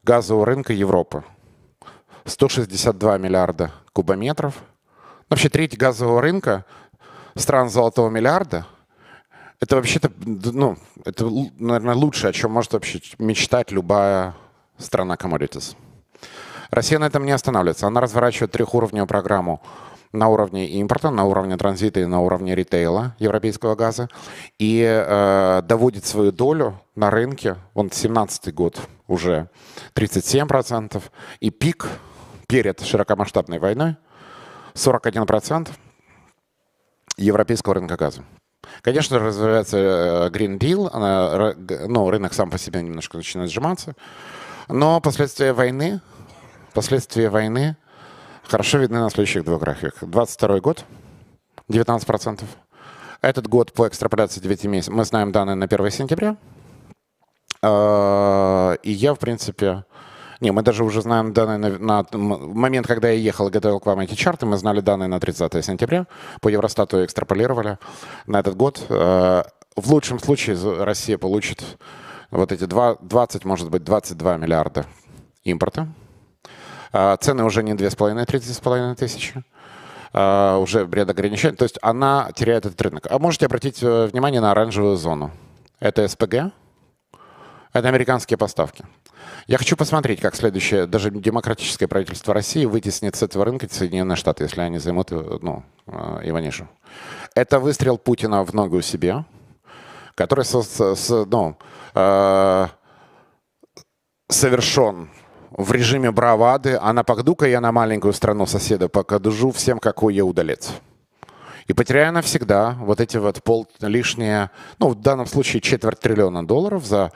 [0.04, 1.24] газового рынка Европы.
[2.30, 4.56] 162 миллиарда кубометров.
[5.30, 6.66] Вообще треть газового рынка
[7.36, 8.66] стран золотого миллиарда–
[9.60, 14.34] это вообще-то, ну, это, наверное, лучшее, о чем может вообще мечтать любая
[14.78, 15.76] страна commodities.
[16.72, 17.88] Россия на этом не останавливается.
[17.88, 19.62] Она разворачивает трехуровневую программу
[20.14, 24.08] на уровне импорта, на уровне транзита и на уровне ритейла европейского газа
[24.58, 29.50] и э, доводит свою долю на рынке, вон 17 год уже
[29.94, 31.04] 37%,
[31.42, 31.88] и пик
[32.50, 33.96] перед широкомасштабной войной
[34.74, 35.70] 41%
[37.16, 38.26] европейского рынка газа.
[38.82, 43.96] Конечно, развивается э, Green Deal, ну, рынок сам по себе немножко начинает сжиматься,
[44.68, 46.02] но последствия войны
[46.74, 47.78] Последствия войны
[48.44, 50.08] хорошо видны на следующих двух графиках.
[50.08, 50.86] 22 год,
[51.70, 52.44] 19%.
[53.22, 54.94] Этот год по экстраполяции 9 месяцев.
[54.94, 56.38] Мы знаем данные на 1 сентября.
[57.62, 59.84] А, и я, в принципе...
[60.40, 63.86] Не, мы даже уже знаем данные на, на момент, когда я ехал и готовил к
[63.86, 66.08] вам эти чарты, мы знали данные на 30 сентября.
[66.42, 67.78] По Евростату экстраполировали
[68.26, 68.86] на этот год.
[68.90, 71.64] А, в лучшем случае Россия получит
[72.32, 74.86] вот эти 20, может быть, 22 миллиарда
[75.44, 75.90] импорта
[76.94, 79.44] а, цены уже не 2,5-3,5 тысячи.
[80.12, 81.56] Uh, уже бред ограничений.
[81.56, 83.06] То есть она теряет этот рынок.
[83.12, 85.30] А можете обратить э, внимание на оранжевую зону.
[85.80, 86.52] Это СПГ,
[87.74, 88.84] это американские поставки.
[89.48, 94.44] Я хочу посмотреть, как следующее, даже демократическое правительство России вытеснит с этого рынка Соединенные Штаты,
[94.44, 96.68] если они займут э, ну, э, его нишу.
[97.36, 99.26] Это выстрел Путина в ногу себе,
[100.16, 101.58] который со, с, ну,
[101.96, 102.68] э,
[104.30, 105.10] совершен
[105.52, 110.26] в режиме бравады, а на погду-ка я на маленькую страну соседа покажу всем, какой я
[110.26, 110.72] удалец.
[111.68, 116.86] И потеряю навсегда вот эти вот пол лишние, ну, в данном случае четверть триллиона долларов
[116.86, 117.12] за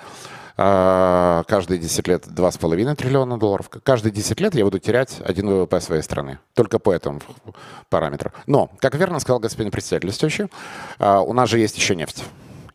[0.56, 3.70] каждые 10 лет 2,5 триллиона долларов.
[3.84, 6.40] Каждые 10 лет я буду терять один ВВП своей страны.
[6.54, 7.22] Только по этому
[7.90, 8.32] параметру.
[8.46, 10.50] Но, как верно сказал господин председатель,
[11.00, 12.24] э, у нас же есть еще нефть.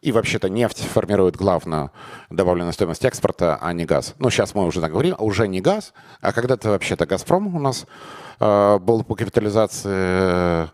[0.01, 1.91] И вообще-то нефть формирует главную
[2.31, 4.15] добавленную стоимость экспорта, а не газ.
[4.19, 7.87] Ну, сейчас мы уже говорим, уже не газ, а когда-то вообще-то «Газпром» у нас
[8.41, 10.67] э, был по капитализации э,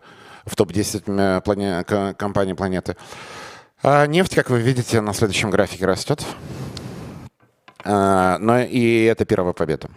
[0.45, 1.83] в топ-10 плане,
[2.15, 2.95] компаний планеты.
[3.81, 6.23] А нефть, как вы видите, на следующем графике растет.
[7.85, 9.89] Э, но и это первая победа.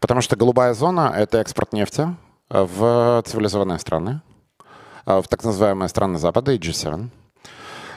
[0.00, 2.06] Потому что голубая зона— это экспорт нефти
[2.48, 4.22] в цивилизованные страны,
[5.06, 7.08] э, в так называемые страны Запада и G7.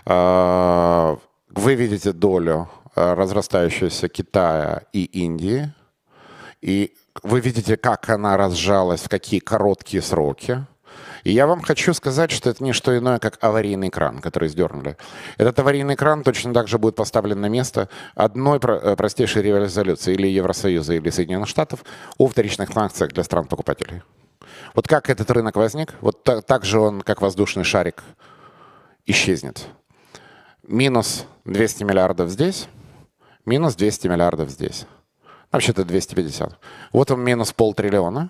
[0.07, 1.17] А,
[1.49, 5.73] вы видите долю разрастающуюся Китая и Индии,
[6.61, 10.65] и вы видите, как она разжалась, в какие короткие сроки.
[11.25, 14.95] И я вам хочу сказать, что это не что иное, как аварийный кран, который сдернули.
[15.37, 20.27] Этот аварийный кран точно так же будет поставлен на место одной э, простейшей резолюции или
[20.27, 21.83] Евросоюза, или Соединенных Штатов
[22.19, 24.03] о вторичных санкциях для стран-покупателей.
[24.75, 28.03] Вот как этот рынок возник, вот так, так же он, как воздушный шарик,
[29.07, 29.65] исчезнет
[30.61, 32.67] минус 200 миллиардов здесь,
[33.47, 34.85] минус 200 миллиардов здесь.
[35.51, 36.59] Вообще-то 250.
[36.91, 38.29] Вот он минус полтриллиона.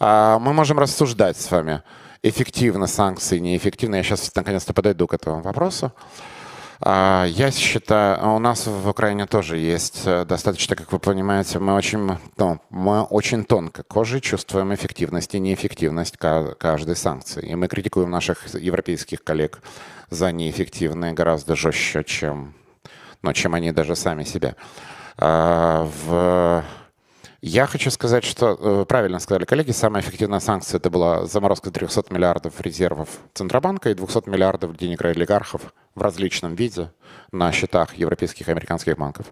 [0.00, 1.82] А мы можем рассуждать с вами,
[2.22, 3.96] эффективны санкции, неэффективны.
[3.96, 5.92] Я сейчас наконец-то подойду к этому вопросу.
[6.80, 11.74] А, я считаю, у нас в Украине тоже есть э, достаточно, как вы понимаете, мы
[11.74, 17.48] очень, ну, мы очень тонко кожей чувствуем эффективность и неэффективность каждой санкции.
[17.48, 19.60] И мы критикуем наших европейских коллег
[20.10, 22.54] за неэффективные гораздо жестче, чем,
[23.22, 24.54] ну, чем они даже сами себя.
[25.16, 26.64] А, в
[27.40, 32.12] я хочу сказать, что, э, правильно сказали коллеги, самая эффективная санкция это была заморозка 300
[32.12, 36.90] миллиардов резервов Центробанка и 200 миллиардов денег олигархов в различном виде
[37.30, 39.26] на счетах европейских и американских банков.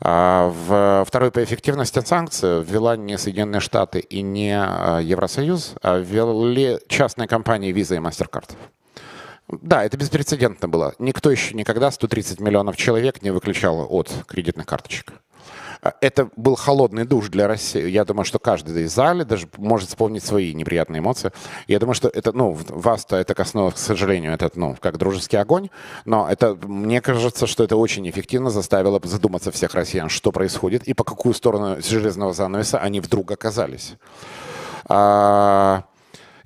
[0.00, 5.98] А в второй по эффективности санкции ввела не Соединенные Штаты и не а, Евросоюз, а
[5.98, 8.52] ввели частные компании Visa и MasterCard.
[9.48, 10.94] Да, это беспрецедентно было.
[10.98, 15.12] Никто еще никогда 130 миллионов человек не выключал от кредитных карточек.
[15.82, 17.88] А, это был холодный душ для России.
[17.88, 21.32] Я думаю, что каждый из зале даже может вспомнить свои неприятные эмоции.
[21.66, 25.70] Я думаю, что это, ну, вас-то это коснулось, к сожалению, это, ну, как дружеский огонь,
[26.04, 30.94] но это, мне кажется, что это очень эффективно заставило задуматься всех россиян, что происходит и
[30.94, 33.94] по какую сторону железного занавеса они вдруг оказались.
[34.86, 35.84] А,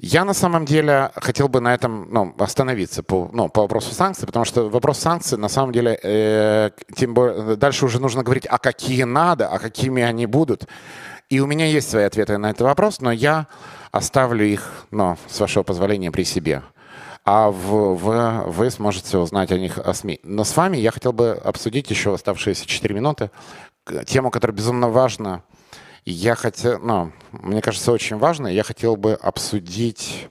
[0.03, 4.27] я на самом деле хотел бы на этом ну, остановиться по, ну, по вопросу санкций,
[4.27, 8.59] потому что вопрос санкций на самом деле, э, тем более, дальше уже нужно говорить, а
[8.59, 10.67] какие надо, а какими они будут.
[11.29, 13.47] И у меня есть свои ответы на этот вопрос, но я
[13.93, 16.63] оставлю их, но, с вашего позволения, при себе.
[17.25, 20.19] А в, в, вы сможете узнать о них о СМИ.
[20.25, 23.31] Но с вами я хотел бы обсудить еще оставшиеся 4 минуты
[24.07, 25.43] тему, которая безумно важна.
[26.05, 28.49] Я хотел, ну, мне кажется, очень важно.
[28.49, 30.29] Я хотел бы обсудить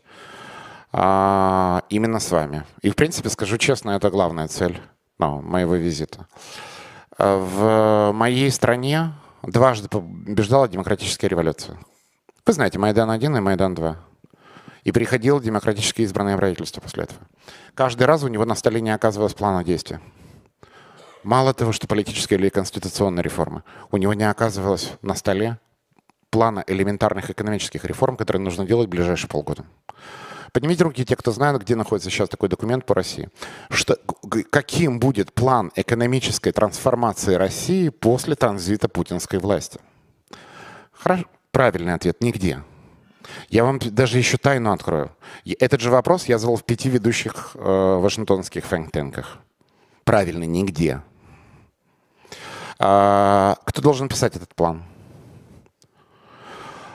[0.92, 2.66] а, именно с вами.
[2.82, 4.82] И, в принципе, скажу честно, это главная цель
[5.18, 6.28] ну, моего визита.
[7.18, 11.78] В моей стране дважды побеждала демократическая революция.
[12.46, 13.96] Вы знаете, Майдан-1 и Майдан-2.
[14.84, 17.22] И приходило демократически избранное правительство после этого.
[17.76, 20.02] Каждый раз у него на столе не оказывалось плана действия.
[21.24, 25.60] Мало того, что политическая или конституционная реформа, у него не оказывалось на столе
[26.32, 29.66] плана элементарных экономических реформ, которые нужно делать в ближайшие полгода.
[30.52, 33.30] Поднимите руки те, кто знает, где находится сейчас такой документ по России.
[33.70, 33.98] Что,
[34.50, 39.80] каким будет план экономической трансформации России после транзита путинской власти?
[40.92, 41.26] Хорошо.
[41.52, 42.64] Правильный ответ– нигде.
[43.50, 45.12] Я вам даже еще тайну открою.
[45.60, 49.38] Этот же вопрос я задал в пяти ведущих э, вашингтонских фэнктенках.
[50.06, 51.02] Правильно, нигде.
[52.84, 54.84] А, кто должен писать этот план?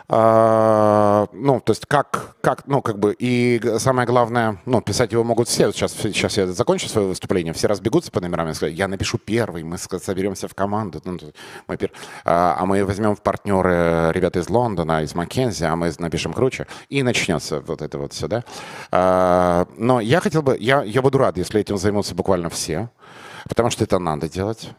[0.09, 5.23] А, ну, то есть как, как, ну, как бы, и самое главное, ну, писать его
[5.23, 5.71] могут все.
[5.71, 10.49] Сейчас, сейчас я закончу свое выступление, все разбегутся по номерам, я напишу первый, мы соберемся
[10.49, 11.19] в команду, ну,
[11.69, 11.79] мы,
[12.25, 16.67] а, а мы возьмем в партнеры ребята из Лондона, из Маккензи, а мы напишем круче,
[16.89, 19.67] и начнется вот это вот все, да.
[19.77, 22.91] Но я хотел бы, я, я буду рад, если этим займутся буквально все,
[23.49, 24.71] потому что это надо делать.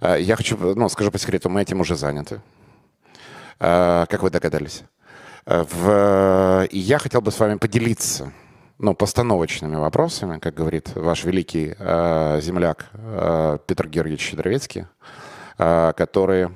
[0.00, 2.40] А, я хочу, ну, скажу по секрету, мы этим уже заняты.
[3.60, 4.82] Э, как вы догадались.
[5.46, 6.66] Э, в...
[6.70, 8.32] И я хотел бы с вами поделиться
[8.78, 14.86] ну, постановочными вопросами, как говорит ваш великий э, земляк э, Петр Георгиевич Щедровецкий,
[15.58, 16.50] э, который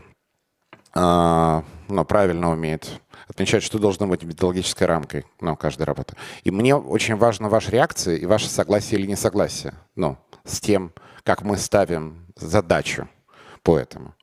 [0.95, 6.15] э, ну, правильно умеет отмечать, что должно быть методологической рамкой ну, каждой работы.
[6.45, 10.93] И мне очень важна ваша реакция и ваше согласие или несогласие ну, с тем,
[11.25, 13.09] как мы ставим задачу
[13.63, 14.15] по этому.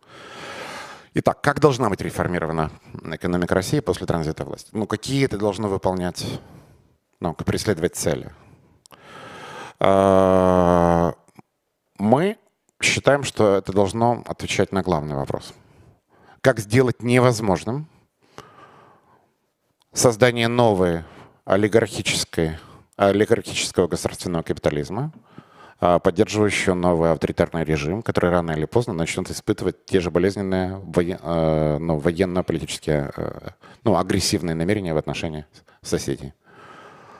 [1.14, 2.72] Итак, как должна быть реформирована
[3.04, 4.70] экономика России после транзита власти?
[4.74, 6.26] Ну, какие это должно выполнять,
[7.20, 8.32] ну, преследовать цели?
[9.80, 11.14] А,
[11.98, 12.38] мы
[12.82, 15.54] считаем, что это должно отвечать на главный вопрос.
[16.42, 17.88] Как сделать невозможным
[19.94, 21.04] создание новой
[21.46, 22.60] олигархической,
[22.98, 25.12] олигархического государственного капитализма–
[25.80, 30.82] поддерживающую новый авторитарный режим, который рано или поздно начнет испытывать те же болезненные
[31.22, 33.52] а, ну, военно-политические, а,
[33.84, 35.46] ну, агрессивные намерения в отношении
[35.82, 36.34] соседей.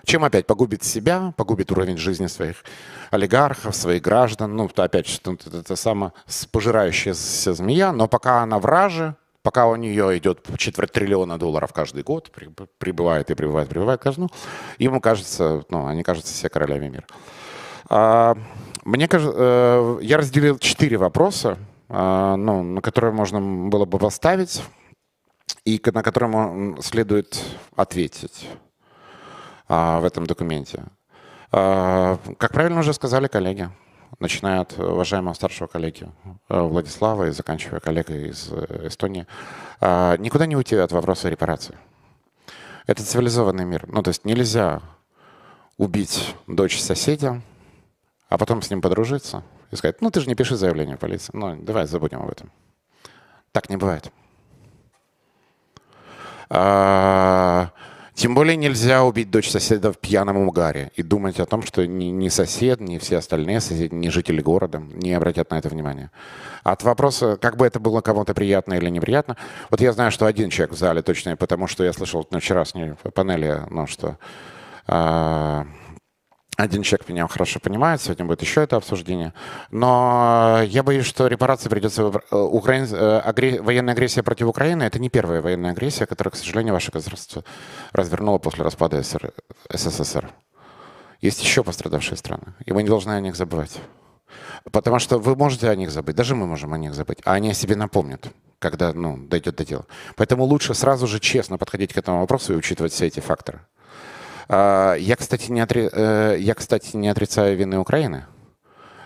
[0.06, 2.64] Чем опять погубит себя, погубит уровень жизни своих
[3.12, 4.56] олигархов, своих граждан.
[4.56, 6.14] Ну, опять же, это самая
[6.52, 12.32] пожирающаяся змея, но пока она враже, пока у нее идет четверть триллиона долларов каждый год,
[12.78, 14.30] прибывает и прибывает, прибывает каждый, ну,
[14.80, 17.06] ему кажется, ну, они кажутся все королями мира.
[17.90, 18.38] А,
[18.86, 21.58] мне кажется, э, я разделил четыре вопроса,
[21.90, 24.62] а, ну, на которые можно было бы поставить
[25.66, 27.44] и на которые следует
[27.76, 28.48] ответить
[29.68, 30.84] а, в этом документе.
[31.52, 33.70] Как правильно уже сказали коллеги,
[34.20, 36.08] начиная от уважаемого старшего коллеги
[36.48, 39.26] э, Владислава и заканчивая коллегой из э, Эстонии,
[39.82, 41.76] никуда не уйти от вопроса репарации.
[42.86, 43.86] Это цивилизованный мир.
[43.88, 44.82] Ну, то есть нельзя
[45.78, 47.42] убить дочь соседа,
[48.30, 51.38] а потом с ним подружиться и сказать, ну ты же не пиши заявление в полицию,
[51.38, 52.52] ну давай забудем об этом.
[53.52, 54.12] Так не бывает.
[56.52, 57.72] А,
[58.14, 62.06] тем более нельзя убить дочь соседа в пьяном угаре и думать о том, что ни,
[62.06, 66.12] ни сосед, ни все остальные соседи, ни жители города не обратят на это внимание.
[66.64, 69.38] От вопроса, как бы это было кому-то приятно или неприятно,
[69.70, 72.94] вот я знаю, что один человек в зале точно, потому что я слышал на вчерашней
[73.14, 74.18] панели, ну, что
[74.86, 75.66] а,
[76.60, 79.34] один человек меня хорошо понимает, сегодня будет еще это обсуждение.
[79.72, 82.12] Но я боюсь, что репарации придется...
[82.32, 82.86] Э, Украин...
[82.92, 83.62] Э, агре...
[83.62, 87.46] Военная агрессия против Украины— это не первая военная агрессия, которая, к сожалению, ваше государство
[87.94, 89.32] развернуло после распада СССР.
[89.74, 90.30] СССР.
[91.22, 93.80] Есть еще пострадавшие страны, и мы не должны о них забывать.
[94.70, 97.52] Потому что вы можете о них забыть, даже мы можем о них забыть, а они
[97.52, 98.28] о себе напомнят,
[98.60, 99.86] когда ну, дойдет до дела.
[100.18, 103.62] Поэтому лучше сразу же честно подходить к этому вопросу и учитывать все эти факторы.
[104.50, 105.88] А, я, кстати, не, отри...
[105.92, 108.26] Э, я, кстати, не отрицаю вины Украины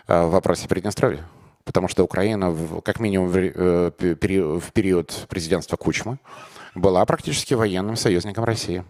[0.07, 1.25] э, в вопросе Приднестровья.
[1.65, 6.17] Потому что Украина, как минимум э, в период президентства Кучмы,
[6.75, 8.85] была практически военным союзником России,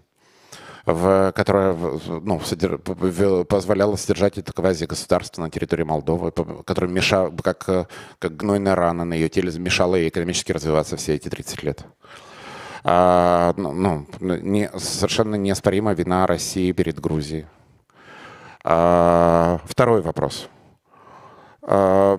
[0.85, 1.75] в, которая
[2.07, 7.89] ну, содер, позволяла содержать это квази-государство на территории Молдовы, которое мешало, как,
[8.19, 11.85] как гнойная рана на ее теле, мешало ей экономически развиваться все эти 30 лет.
[12.83, 17.45] А, ну, ну, не, совершенно неоспорима вина России перед Грузией.
[18.63, 20.49] А, второй вопрос.
[21.61, 22.17] А,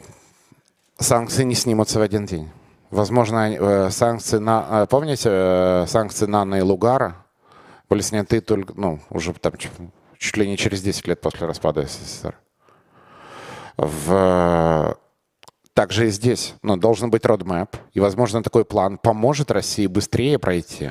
[0.98, 2.50] санкции не снимутся в один день.
[2.94, 4.66] Возможно, э, санкции на...
[4.70, 7.16] Э, помните, э, санкции на и Лугара
[7.88, 12.36] были сняты только, ну, уже там чуть ли не через 10 лет после распада СССР.
[13.76, 14.96] В...
[15.74, 20.90] Также и здесь но должен быть roadmap, и, возможно, такой план поможет России быстрее пройти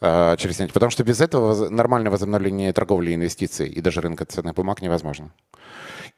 [0.00, 4.54] э, через нефть, потому что без этого нормальное возобновление торговли, инвестиций и даже рынка ценных
[4.54, 5.32] бумаг невозможно.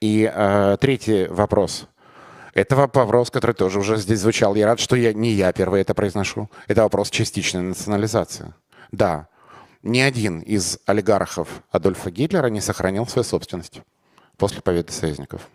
[0.01, 1.87] И э, третий вопрос–
[2.55, 4.55] это вопрос, который тоже уже здесь звучал.
[4.55, 6.51] Я рад, что я, не я первый это произношу.
[6.69, 8.53] Это вопрос частичной национализации.
[8.93, 9.29] Да,
[9.83, 13.81] ни один из олигархов Адольфа Гитлера не сохранил свою собственность
[14.37, 15.49] после победы союзников.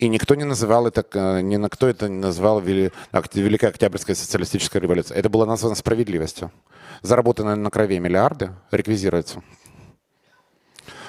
[0.00, 4.80] И никто не называл это, э, ни на кто это не назвал Великая Октябрьская социалистическая
[4.80, 5.18] революция.
[5.18, 6.50] Это было названо справедливостью.
[7.02, 9.42] Заработанные на крови миллиарды реквизируются.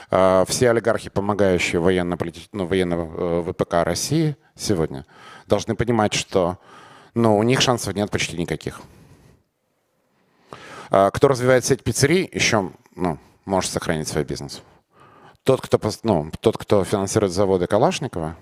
[0.09, 2.17] А, все олигархи, помогающие военно
[2.51, 5.05] ну, военного э, России сегодня,
[5.47, 6.57] должны понимать, что
[7.13, 8.81] ну, у них шансов нет почти никаких.
[10.89, 14.61] А, кто развивает сеть пиццерий, еще ну, может сохранить свой бизнес.
[15.45, 18.35] Тот, кто, ну, тот, кто финансирует заводы Калашникова,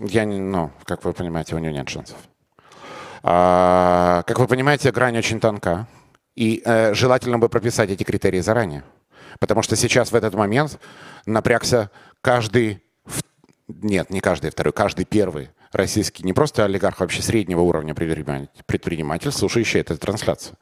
[0.00, 2.16] я не, ну, как вы понимаете, у него нет шансов.
[3.22, 5.86] А, как вы понимаете, грань очень тонка.
[6.36, 8.82] И э, желательно бы прописать эти критерии заранее.
[9.38, 10.78] Потому что сейчас в этот момент
[11.26, 11.90] напрягся
[12.22, 12.82] каждый,
[13.68, 19.32] нет, не каждый второй, каждый первый российский, не просто олигарх, а вообще среднего уровня предприниматель,
[19.32, 20.56] слушающий эту трансляцию.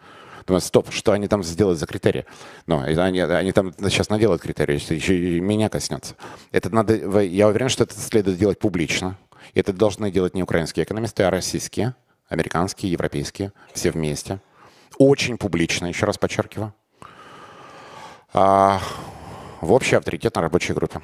[0.46, 2.24] Думаю, стоп, что они там сделают за критерии?
[2.66, 6.14] Но они, они там сейчас наделают критерии, еще и меня коснется.
[6.52, 9.16] Это надо, я уверен, что это следует делать публично.
[9.54, 11.94] Это должны делать не украинские экономисты, а российские,
[12.28, 14.40] американские, европейские, все вместе.
[14.98, 16.74] Очень публично, еще раз подчеркиваю
[18.32, 18.80] а,
[19.60, 21.00] в общей авторитетной рабочей группе.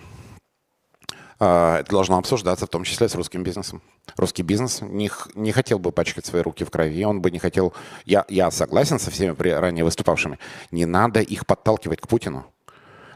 [1.40, 3.82] А, это должно обсуждаться в том числе с русским бизнесом.
[4.16, 7.74] Русский бизнес не, не хотел бы пачкать свои руки в крови, он бы не хотел...
[8.04, 10.38] Я, я согласен со всеми ранее выступавшими.
[10.70, 12.46] Не надо их подталкивать к Путину.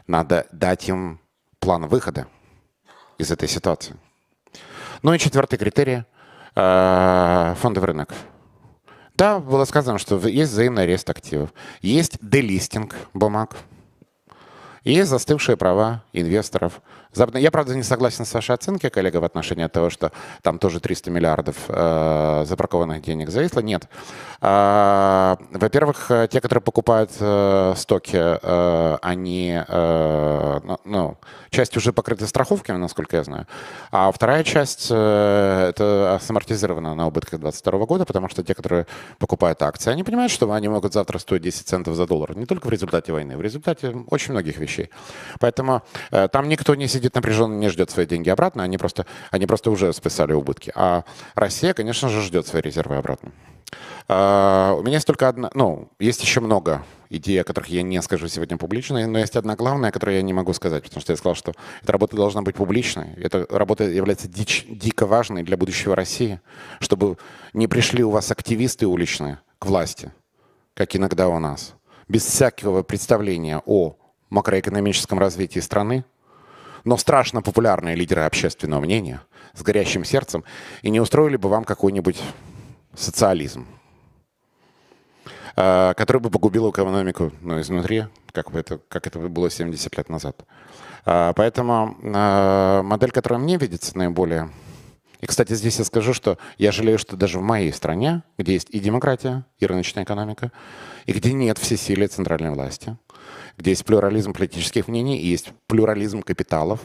[0.07, 1.19] Надо дать им
[1.59, 2.27] план выхода
[3.17, 3.95] из этой ситуации.
[5.01, 6.03] Ну и четвертый критерий
[6.55, 8.13] а,– фондовый рынок.
[9.15, 13.57] Да, было сказано, что есть взаимный арест активов, есть делистинг бумаг–
[14.83, 16.81] и застывшие права инвесторов.
[17.15, 20.11] Я, правда, не согласен с вашей оценкой, коллега, в отношении того, что
[20.43, 23.61] там тоже 300 миллиардов э, запаркованных денег зависло.
[23.61, 23.87] Нет.
[24.41, 31.17] Э, во-первых, те, которые покупают э, стоки, э, они, э, ну, ну,
[31.49, 33.47] часть уже покрыта страховками, насколько я знаю.
[33.91, 38.85] А вторая часть э, это самортизировано на убытках 2022 года, потому что те, которые
[39.17, 42.37] покупают акции, они понимают, что они могут завтра стоить 10 центов за доллар.
[42.37, 44.91] Не только в результате войны, в результате очень многих вещей.
[45.39, 45.81] Поэтому
[46.11, 49.71] э, там никто не сидит напряженно, не ждет свои деньги обратно, они просто, они просто
[49.71, 50.71] уже списали убытки.
[50.75, 51.03] А
[51.35, 53.31] Россия, конечно же, ждет свои резервы обратно.
[54.07, 58.01] Uh, у меня есть только одна, ну, есть еще много идей, о которых я не
[58.01, 61.17] скажу сегодня публично, но есть одна главная, которую я не могу сказать, потому что я
[61.17, 63.13] сказал, что эта работа должна быть публичной.
[63.17, 66.41] Эта работа является дич, дико важной для будущего России,
[66.79, 67.17] чтобы
[67.53, 70.11] не пришли у вас активисты уличные к власти,
[70.73, 71.75] как иногда у нас,
[72.07, 73.95] без всякого представления о
[74.29, 76.05] макроэкономическом развитии страны,
[76.89, 79.21] но страшно популярные лидеры общественного мнения
[79.53, 80.43] с горящим сердцем
[80.81, 82.19] и не устроили бы вам какой-нибудь
[82.95, 83.67] социализм,
[85.55, 90.43] э, который бы погубил экономику ну, изнутри, как, это, как это было 70 лет назад.
[91.05, 94.49] Э, поэтому э, модель, которая мне видится наиболее...
[95.21, 98.69] И, кстати, здесь я скажу, что я жалею, что даже в моей стране, где есть
[98.71, 100.51] и демократия, и рыночная экономика,
[101.05, 102.97] и где нет всесилия центральной власти,
[103.59, 106.79] где есть плюрализм политических мнений и есть плюрализм капиталов,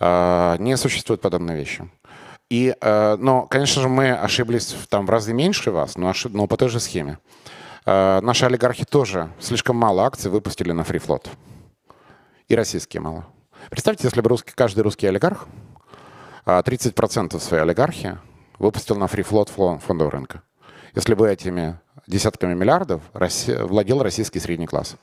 [0.00, 1.88] не существует подобной вещи.
[2.52, 6.34] И, э, но, конечно же, мы ошиблись там в разы меньше вас, но, ошиб...
[6.34, 7.16] но по той же схеме.
[7.86, 11.30] Э, наши олигархи тоже слишком мало акций выпустили на фрифлот.
[12.48, 13.24] И российские мало.
[13.70, 15.48] Представьте, если бы русский, каждый русский олигарх
[16.44, 18.18] 30% э, своей олигархии
[18.58, 20.42] выпустил на фрифлот фондового рынка.
[20.94, 24.96] Если бы этими десятками миллиардов владел российский средний класс,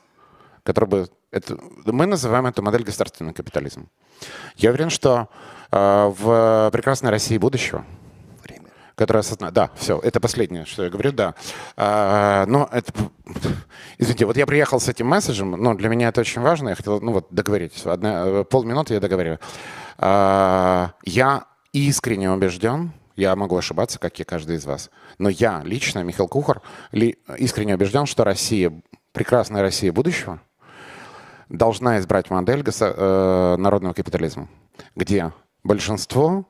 [0.62, 1.08] который бы...
[1.30, 3.88] Это, мы называем эту модель государственный капитализм.
[4.56, 5.28] Я уверен, что
[5.70, 7.84] э, в прекрасной России будущего,
[8.44, 8.68] Время.
[8.96, 9.54] которая осознает...
[9.54, 11.34] Да, все, это последнее, что я говорю, да.
[11.76, 12.92] А, но это...
[13.98, 17.00] Извините, вот я приехал с этим месседжем, но для меня это очень важно, я хотел,
[17.00, 17.80] ну вот, договорить.
[17.86, 19.38] Одна, полминуты я договорю.
[19.98, 24.90] А, я искренне убежден, Я могу ошибаться, как и каждый из вас.
[25.18, 28.72] Но я лично, Михаил Кухар, ли, искренне убежден, что Россия,
[29.12, 30.40] прекрасная Россия будущего,
[31.50, 34.48] должна избрать модель э, народного капитализма,
[34.94, 35.32] где
[35.62, 36.46] большинство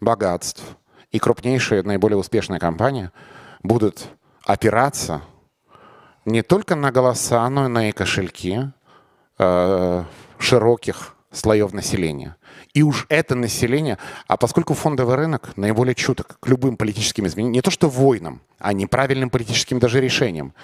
[0.00, 0.62] богатств
[1.10, 3.10] и крупнейшие, наиболее успешные компании
[3.62, 4.06] будут
[4.44, 5.22] опираться
[6.24, 8.70] не только на голоса, но и на кошельки
[9.38, 10.04] э,
[10.38, 12.36] широких слоев населения.
[12.74, 17.62] И уж это население, а поскольку фондовый рынок наиболее чуток к любым политическим изменениям, не
[17.62, 20.54] то что войнам, а неправильным политическим даже решениям,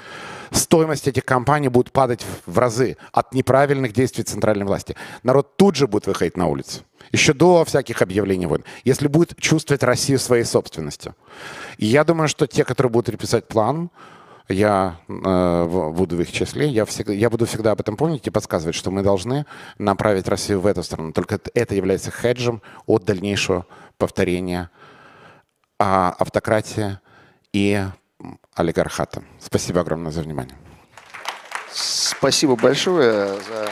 [0.56, 4.96] стоимость этих компаний будет падать в разы от неправильных действий центральной власти.
[5.22, 6.82] Народ тут же будет выходить на улицу.
[7.12, 8.64] Еще до всяких объявлений войн.
[8.84, 11.14] Если будет чувствовать Россию своей собственностью.
[11.78, 13.90] И я думаю, что те, которые будут реписать план,
[14.48, 18.30] я э, буду в их числе, я, всегда, я буду всегда об этом помнить и
[18.30, 19.46] подсказывать, что мы должны
[19.78, 21.12] направить Россию в эту сторону.
[21.12, 24.70] Только это является хеджем от дальнейшего повторения
[25.78, 26.98] а, автократии
[27.52, 27.84] и
[28.54, 29.22] олигархата.
[29.40, 30.56] Спасибо огромное за внимание.
[31.72, 33.68] Спасибо большое за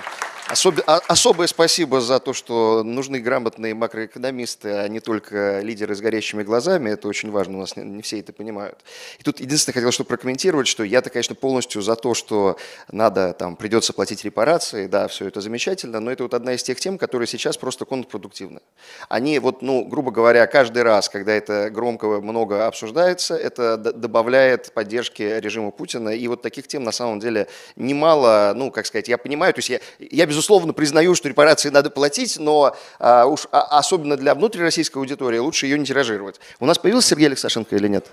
[0.53, 0.80] Особ...
[0.86, 6.42] А, особое спасибо за то, что нужны грамотные макроэкономисты, а не только лидеры с горящими
[6.42, 6.90] глазами.
[6.90, 8.78] Это очень важно, у нас не все это понимают.
[9.18, 12.59] И тут единственное хотел что прокомментировать, что я-то, конечно, полностью за то, что
[12.90, 16.78] надо, там, придется платить репарации, да, все это замечательно, но это вот одна из тех
[16.78, 18.61] тем, которые сейчас просто контрпродуктивны.
[19.09, 25.22] Они вот, ну, грубо говоря, каждый раз, когда это громко много обсуждается, это добавляет поддержки
[25.22, 29.55] режима Путина, и вот таких тем на самом деле немало, ну, как сказать, я понимаю,
[29.55, 33.78] то есть я, я безусловно, безусловно, признаю, что репарации надо платить, но а, уж а,
[33.78, 36.40] особенно для внутрироссийской аудитории лучше ее не тиражировать.
[36.59, 38.09] У нас появился Сергей Алексашенко или нет?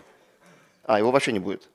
[0.85, 1.67] А, его вообще не будет.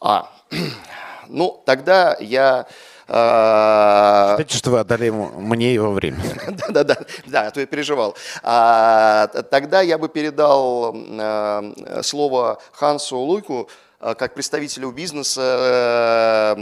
[0.00, 0.30] А,
[1.28, 2.68] ну, тогда я...
[3.08, 4.34] А...
[4.34, 6.22] Считайте, что вы отдали ему, мне его время.
[6.46, 8.14] Да-да-да, да, а то я переживал.
[8.44, 11.72] А, тогда я бы передал а,
[12.02, 13.68] слово Хансу Луйку,
[13.98, 16.56] а, как представителю бизнеса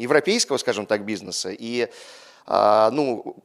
[0.00, 1.50] европейского, скажем так, бизнеса.
[1.50, 1.88] И
[2.46, 3.36] а, ну,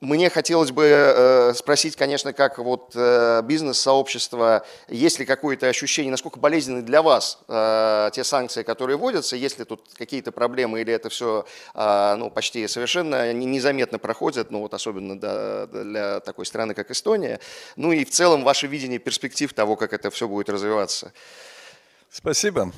[0.00, 6.38] мне хотелось бы э, спросить, конечно, как вот э, бизнес-сообщество, есть ли какое-то ощущение, насколько
[6.38, 11.08] болезненны для вас э, те санкции, которые вводятся, есть ли тут какие-то проблемы или это
[11.08, 17.40] все э, ну, почти совершенно незаметно проходит, ну вот особенно для такой страны, как Эстония.
[17.76, 21.12] Ну и в целом ваше видение перспектив того, как это все будет развиваться.
[22.10, 22.72] Спасибо.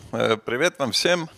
[0.44, 1.28] Привет вам всем.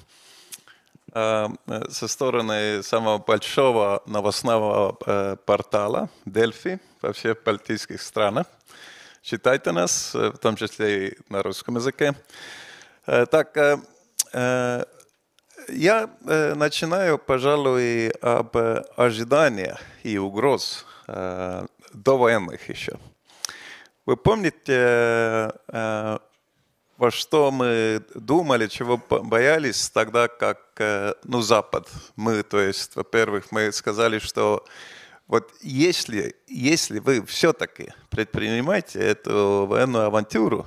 [1.13, 1.47] Э,
[1.89, 8.45] со стороны самого большого новостного э, портала Дельфи во всех балтийских странах.
[9.21, 12.13] Читайте нас, э, в том числе и на русском языке.
[13.05, 13.55] Так,
[14.33, 18.57] я начинаю, пожалуй, об
[18.97, 22.99] ожиданиях и угроз до военных еще.
[24.05, 25.53] Вы помните
[27.02, 31.88] во что мы думали, чего боялись тогда, как э, ну, Запад.
[32.14, 34.64] Мы, то есть, во-первых, мы сказали, что
[35.26, 40.64] вот если, если вы все-таки предпринимаете эту военную авантюру,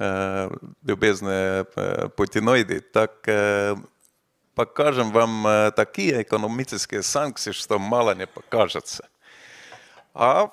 [0.00, 0.50] э,
[0.82, 3.76] любезные э, путиноиды, так э,
[4.56, 9.08] покажем вам э, такие экономические санкции, что мало не покажется.
[10.14, 10.50] А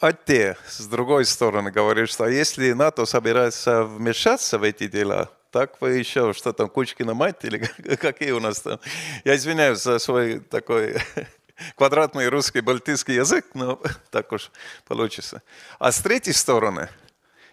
[0.00, 5.78] а те, с другой стороны, говорят, что если НАТО собирается вмешаться в эти дела, так
[5.80, 7.58] вы еще, что там, Кучкина мать или
[7.96, 8.80] какие у нас там?
[9.24, 10.96] Я извиняюсь за свой такой
[11.76, 13.78] квадратный русский балтийский язык, но
[14.10, 14.50] так уж
[14.86, 15.42] получится.
[15.78, 16.88] А с третьей стороны,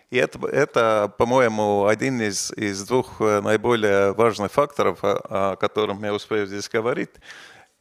[0.10, 6.02] и это, это по-моему, один из, из двух э, наиболее важных факторов, о, о котором
[6.02, 7.12] я успею здесь говорить,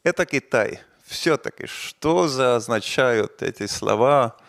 [0.03, 0.81] это Китай.
[1.05, 4.46] Все-таки, что за означают эти слова а,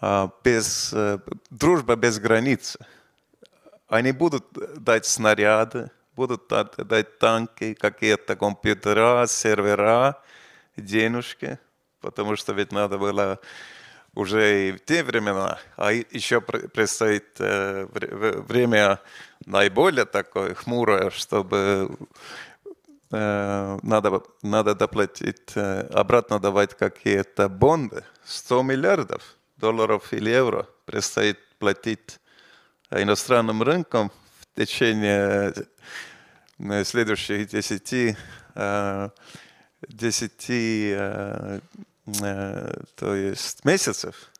[0.00, 1.18] без, э,
[1.50, 2.76] дружба без границ.
[3.88, 4.44] Они будут
[4.82, 10.22] дать снаряды, будут дать танки, какие-то компьютера, сервера,
[10.76, 11.58] денежки,
[12.00, 13.40] потому что ведь надо было
[14.14, 17.86] уже и в те времена, а еще предстоит э,
[18.48, 19.00] время
[19.46, 21.96] наиболее такое хмурое, чтобы
[23.10, 29.22] э, надо, надо доплатить, обратно давать какие-то бонды, 100 миллиардов–
[29.58, 32.18] долларов или евро предстоит платить
[32.90, 35.52] иностранным рынкам в течение
[36.58, 38.16] э, следующих 10,
[39.88, 41.60] 10 э,
[42.22, 44.30] э, то есть месяцев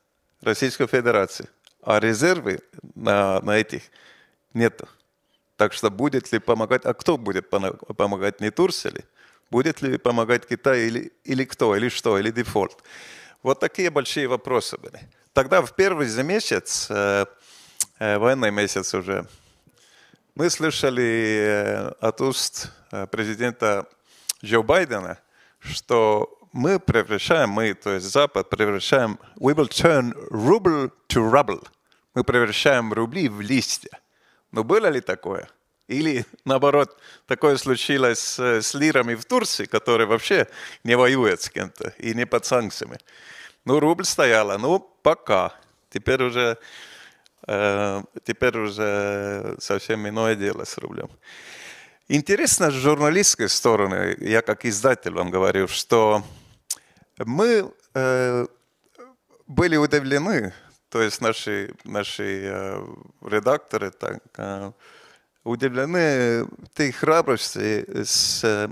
[0.40, 1.48] Российской Федерации.
[1.82, 2.60] А резервы
[2.94, 3.82] на, на этих
[4.54, 4.88] нету.
[5.56, 9.04] Так что будет ли помогать, а кто будет помогать, не Турция ли?
[9.50, 12.82] Будет ли помогать Китай или, или кто, или что, или дефолт?
[13.43, 15.01] Вот такие большие вопросы были.
[15.32, 17.26] тогда в первый же месяц, э,
[18.01, 19.26] э, военный месяц уже,
[20.34, 22.72] мы слышали э, от уст
[23.11, 23.86] президента
[24.45, 25.18] Джо Байдена,
[25.61, 31.64] что мы превращаем, мы, то есть Запад, превращаем, we will turn ruble to rubble.
[32.14, 34.01] Мы превращаем рубли в листья.
[34.51, 35.49] Но было ли такое?
[35.89, 40.47] Или, наоборот, такое случилось с, с лирами в Турции, которые вообще
[40.84, 42.99] не воюют с кем-то и не под санкциями.
[43.64, 45.53] Ну, рубль стояла, ну, пока.
[45.91, 46.59] Теперь уже
[47.51, 51.09] Э, теперь уже совсем иное дело с рублем.
[52.07, 56.22] Интересно с журналистской стороны, я как издатель вам говорю, что
[57.16, 58.47] мы э,
[59.47, 60.53] были удивлены,
[60.91, 62.86] то есть наши, наши э,
[63.22, 64.74] редакторы так,
[65.49, 68.70] удивлены той храбрости, с,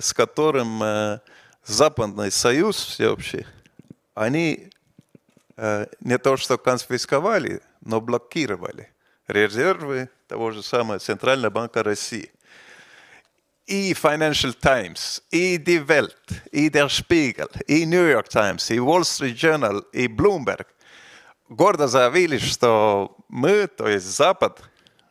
[0.00, 1.20] с которым
[1.64, 3.46] Западный Союз всеобщий,
[4.14, 4.70] они
[5.56, 8.90] не то что конфисковали но блокировали
[9.28, 12.30] резервы того же самого Центрального банка России.
[13.66, 19.02] И Financial Times, и Die Welt, и Der Spiegel, и New York Times, и Wall
[19.02, 20.66] Street Journal, и Bloomberg
[21.48, 24.62] гордо заявили, что мы, то есть Запад,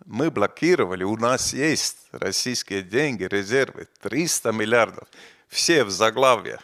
[0.05, 5.07] мы блокировали, у нас есть российские деньги, резервы, 300 миллиардов,
[5.47, 6.59] все в заглавье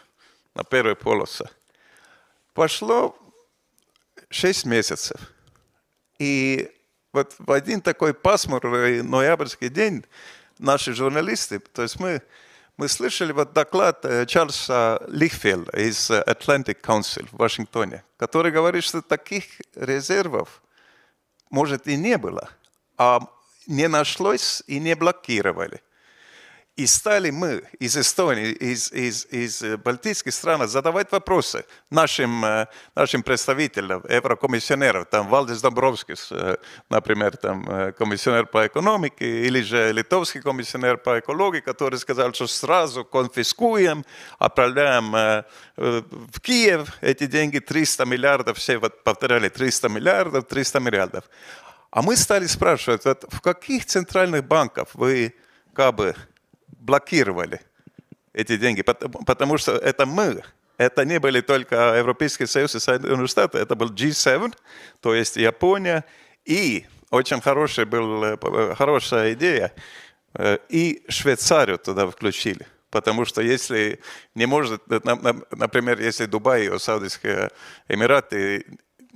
[0.56, 1.46] на первой полосе.
[2.54, 3.18] Пошло
[4.30, 5.20] 6 месяцев–
[6.20, 6.70] и
[7.14, 10.06] вот в один такой пасмурный ноябрьский день
[10.60, 12.22] наши журналисты, то есть мы,
[12.76, 19.02] мы слышали вот доклад э, Чарльза Лихфелда из Atlantic Council в Вашингтоне, который говорит, что
[19.02, 20.62] таких резервов,
[21.50, 22.50] может, и не было,
[23.00, 23.22] а
[23.66, 25.82] не нашлось и не блокировали.
[26.76, 32.46] И стали мы из Эстонии, из, из, из балтийских стран задавать вопросы нашим,
[32.96, 36.32] нашим представителям, еврокомиссионерам, там Валдис Домбровскис,
[36.90, 43.04] например, там комиссионер по экономике, или же литовский комиссионер по экологии, который сказал, что сразу
[43.04, 44.06] конфискуем,
[44.38, 45.12] отправляем
[45.76, 51.26] в Киев эти деньги, 300 миллиардов, все вот повторяли 300 миллиардов, 300 миллиардов.
[51.92, 55.34] А мы стали спрашивать, вот в каких центральных банках вы
[55.74, 56.16] как бы
[56.68, 57.62] блокировали
[58.34, 60.44] эти деньги, потому что это мы,
[60.78, 64.54] это не были только Европейский Союз и Соединенные Штаты, это был G7,
[65.02, 66.06] то есть Япония,
[66.46, 68.38] и очень хорошая, была,
[68.76, 69.74] хорошая идея,
[70.70, 72.68] и Швейцарию туда включили.
[72.92, 74.00] Потому что если
[74.36, 77.50] не может, например, если Дубай и Саудовские
[77.88, 78.66] Эмираты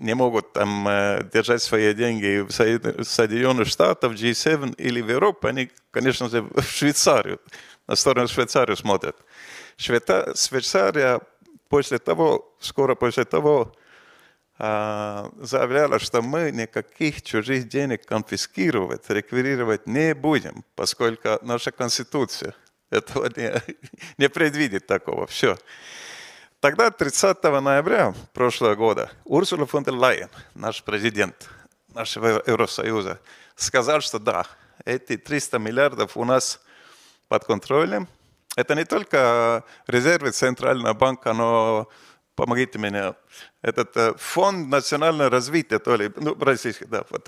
[0.03, 0.87] не могут там
[1.33, 6.61] держать свои деньги в Соединенных Штатах, в G7 или в Европу, они, конечно же, в
[6.61, 7.39] Швейцарию,
[7.87, 9.15] на сторону Швейцарии смотрят.
[9.77, 11.19] Швейцария
[11.69, 13.73] после того, скоро после того,
[14.59, 22.53] заявляла, что мы никаких чужих денег конфискировать, реквирировать не будем, поскольку наша Конституция
[22.91, 23.51] этого не,
[24.17, 25.25] не предвидит такого.
[25.25, 25.57] Все.
[26.63, 31.49] Тогда 30 ноября прошлого года Урсула фон дер Лайен, наш президент
[31.89, 33.19] нашего Евросоюза,
[33.57, 34.45] сказал, что да,
[34.85, 36.61] эти 300 миллиардов у нас
[37.27, 38.07] под контролем.
[38.55, 41.89] Это не только резервы Центрального банка, но
[42.35, 43.13] помогите мне,
[43.61, 47.27] этот фонд национального развития, то ли, ну, российский, да, вот,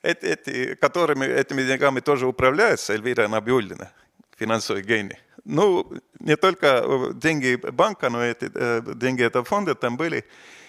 [0.00, 3.92] эти, эти, которыми этими деньгами тоже управляется Эльвира Набиуллина,
[4.38, 5.18] финансовый гений.
[5.44, 10.24] Ну, не только э, деньги банка, но эти э, деньги этого фонда там были.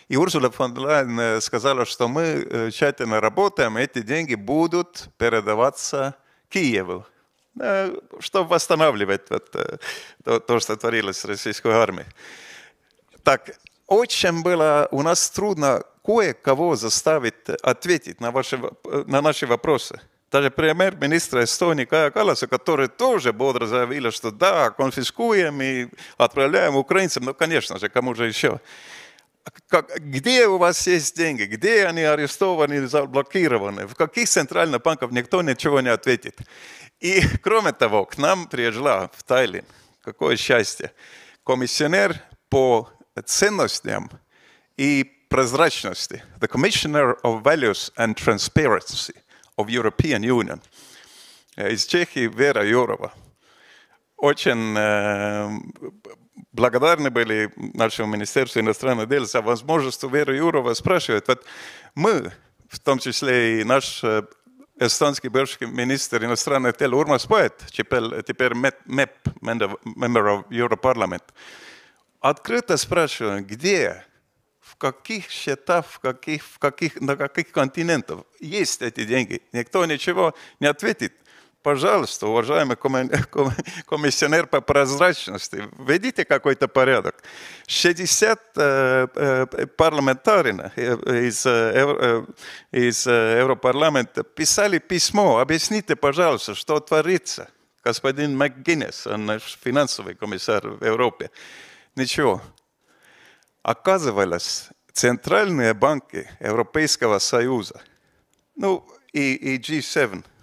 [0.09, 6.15] И Урсула фон дер Лайен э, сказала, что мы тщательно работаем, эти деньги будут передаваться
[6.49, 7.05] Киеву,
[8.19, 9.55] чтобы восстанавливать вот,
[10.23, 12.07] то, то, что творилось с российской армией.
[13.23, 13.57] Так,
[13.87, 18.59] очень было у нас трудно кое-кого заставить ответить на, ваши,
[19.07, 19.99] на наши вопросы
[20.35, 27.23] даже премьер-министра Эстонии Кая Калласа, который тоже бодро заявил, что да, конфискуем и отправляем украинцам,
[27.23, 28.59] ну, конечно же, кому же еще.
[29.69, 35.41] Как, где у вас есть деньги, где они арестованы, заблокированы, в каких центральных банках никто
[35.41, 36.37] ничего не ответит.
[36.99, 39.63] И кроме того, к нам приезжала в Тайлин,
[40.03, 40.91] какое счастье,
[41.45, 42.19] комиссионер
[42.49, 42.89] по
[43.23, 44.11] ценностям
[44.75, 49.15] и прозрачности, the Commissioner of Values and Transparency
[49.57, 50.61] of European Union
[51.55, 53.13] из Чехии Вера Юрова.
[54.17, 55.49] Очень э,
[56.51, 61.27] благодарны были нашему Министерству иностранных дел за возможность Веры Юрова спрашивать.
[61.27, 61.45] Вот
[61.95, 62.31] мы,
[62.69, 64.03] в том числе и наш
[64.77, 71.23] эстонский бывший министр иностранных дел Урмас Поет, теперь, теперь МЭП, Member of Europarlament,
[72.19, 74.03] открыто спрашиваем, где
[74.65, 79.41] в каких счетах, в каких, в каких, на каких континентах есть эти деньги.
[79.53, 81.13] Никто ничего не ответит.
[81.61, 82.75] Пожалуйста, уважаемый
[83.87, 87.23] комиссионер по прозрачности, введите какой-то порядок.
[87.67, 92.25] 60 э, э, парламентариев из, э,
[92.71, 97.49] из Европарламента писали письмо, объясните, пожалуйста, что творится.
[97.83, 101.29] Господин МакГиннес, наш финансовый комиссар в Европе.
[101.95, 102.41] Ничего.
[103.65, 107.81] Оказывалось, центральные банки Европейского Союза,
[108.55, 110.23] ну и, и G7–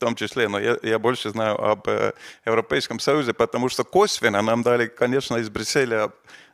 [0.00, 2.12] том числе, но я, я больше знаю об э,
[2.46, 6.10] Европейском Союзе, потому что косвенно нам дали, конечно, из Брюсселя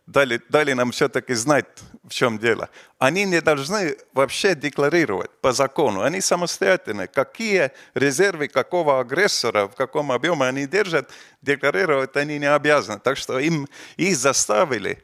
[0.07, 1.67] дали, дали нам все-таки знать,
[2.03, 2.69] в чем дело.
[2.99, 6.03] Они не должны вообще декларировать по закону.
[6.03, 7.07] Они самостоятельны.
[7.07, 11.09] Какие резервы какого агрессора, в каком объеме они держат,
[11.43, 12.99] декларировать они не обязаны.
[13.01, 15.03] Так что им, их заставили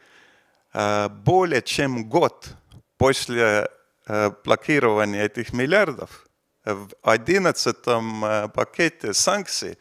[0.72, 2.48] более чем год
[2.96, 3.68] после
[4.06, 6.26] э, блокирования этих миллиардов
[6.64, 9.78] в 11 э, пакете санкций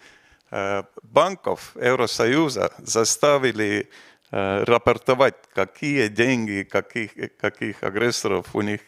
[0.49, 3.89] э, банков Евросоюза заставили
[4.31, 8.81] э, рапортовать, какие деньги, каких, каких агрессоров у них,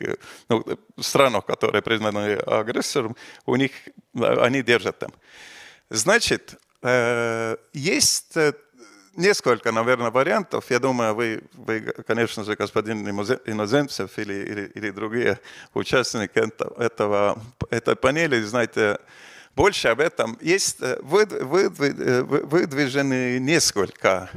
[0.49, 0.65] ну,
[0.99, 3.71] странах, которые признаны агрессором, у них,
[4.15, 5.11] они держат там.
[5.89, 6.59] Значит,
[7.73, 8.35] есть
[9.15, 10.65] несколько, наверное, вариантов.
[10.69, 15.39] Я думаю, вы, вы конечно же, господин Иноземцев или, или, или другие
[15.73, 16.43] участники
[16.79, 18.97] этого, этой панели, знаете
[19.55, 20.35] больше об этом.
[20.41, 24.29] Есть выдвижены несколько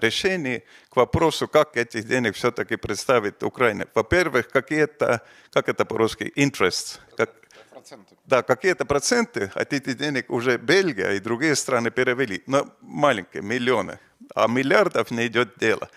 [0.00, 3.86] решений к вопросу, как этих денег все-таки представить Украине.
[3.94, 5.20] Во-первых, какие-то,
[5.52, 7.30] как это по-русски, interest, как,
[7.70, 8.14] проценты.
[8.26, 13.98] Да, какие-то проценты от этих денег уже Бельгия и другие страны перевели, но маленькие, миллионы
[14.34, 15.88] а миллиардов не идет дело.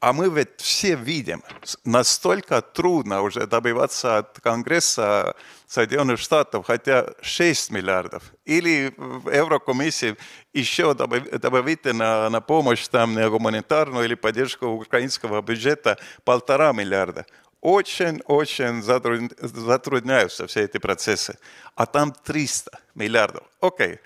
[0.00, 1.42] А мы ведь все видим,
[1.84, 5.34] настолько трудно уже добиваться от Конгресса
[5.66, 8.22] Соединенных Штатов, хотя 6 миллиардов.
[8.44, 10.16] Или в Еврокомиссии
[10.52, 17.26] еще добавить на, на помощь там, на гуманитарную или поддержку украинского бюджета полтора миллиарда.
[17.60, 21.38] Очень-очень затрудняются все эти процессы.
[21.74, 23.42] А там 300 миллиардов.
[23.60, 23.98] Окей,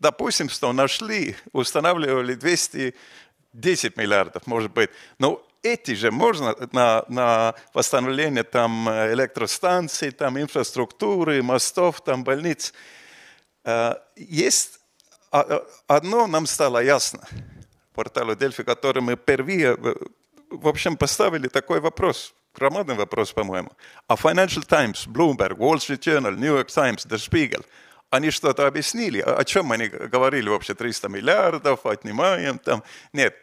[0.00, 4.90] допустим, что нашли, устанавливали 210 миллиардов, может быть.
[5.18, 12.72] Но эти же можно на, на восстановление там электростанций, там инфраструктуры, мостов, там больниц.
[13.64, 14.80] Э, есть
[15.86, 17.20] одно нам стало ясно
[17.94, 19.76] порталу Дельфи, который мы впервые,
[20.50, 23.70] в общем, поставили такой вопрос, громадный вопрос, по-моему.
[24.08, 27.64] А Financial Times, Bloomberg, Wall Street Journal, New York Times, The Spiegel–
[28.10, 29.20] они что-то объяснили.
[29.20, 30.74] О чем они говорили вообще?
[30.74, 32.82] 300 миллиардов, отнимаем там.
[33.12, 33.36] Нет,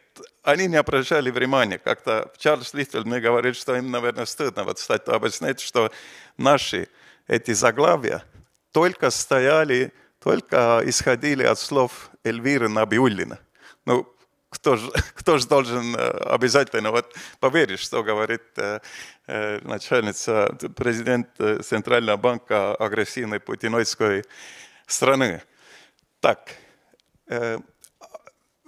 [0.44, 1.78] они не обращали внимания.
[1.78, 5.92] Как-то Чарльз Литтл мне говорит, что им, наверное, стыдно вот стать объяснять, что
[6.38, 6.90] наши
[7.28, 8.24] эти заглавия
[8.72, 13.40] только стояли, только исходили от слов Эльвиры Набиуллина.
[13.86, 14.14] Ну,
[14.58, 18.80] кто же, кто же должен э, обязательно вот поверить, что говорит э,
[19.28, 21.30] э, начальница, президент
[21.64, 24.24] Центрального банка агрессивной путиноидской
[24.88, 25.44] страны.
[26.20, 26.56] Так,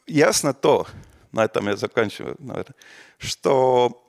[0.05, 0.85] ясно то,
[1.31, 2.75] на этом я заканчиваю, наверное,
[3.17, 4.05] что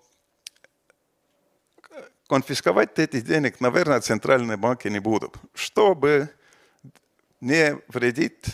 [2.29, 6.29] конфисковать эти денег, наверное, центральные банки не будут, чтобы
[7.41, 8.45] не вредить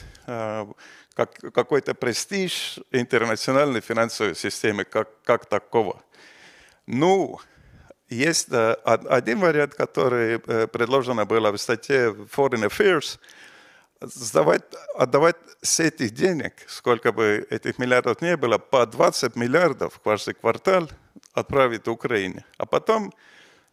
[1.16, 6.02] как, какой-то престиж интернациональной финансовой системы как, как такого.
[6.86, 7.40] Ну,
[8.10, 13.18] есть э, один вариант, который э, предложено было в статье Foreign Affairs,
[14.00, 14.62] сдавать,
[14.94, 20.88] отдавать с этих денег, сколько бы этих миллиардов не было, по 20 миллиардов каждый квартал
[21.32, 22.44] отправить Украине.
[22.58, 23.12] А потом,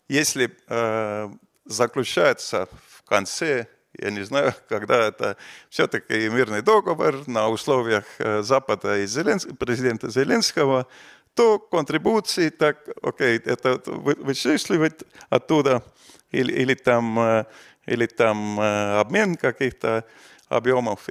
[0.08, 1.30] если э,
[1.66, 3.68] заключается в конце
[4.00, 5.38] я не знаю, когда это
[5.70, 9.48] все-таки мирный договор на условиях э, Запада и Зеленс...
[9.58, 10.88] президента Зеленского,
[11.34, 15.84] то контрибуции, так, окей, это вычисливать оттуда,
[16.32, 17.46] или, или, там, э,
[17.86, 20.06] или там э, обмен каких-то
[20.48, 21.08] объемов.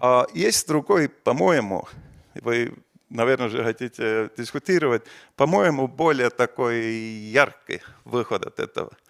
[0.00, 1.86] А есть другой, по-моему,
[2.34, 2.74] вы,
[3.10, 5.02] наверное, же хотите дискутировать,
[5.36, 8.96] по-моему, более такой яркий выход от этого–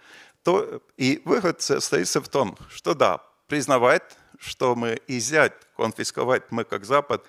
[0.45, 6.85] то и выход состоится в том, что да, признавать, что мы изъять, конфисковать мы как
[6.85, 7.25] Запад,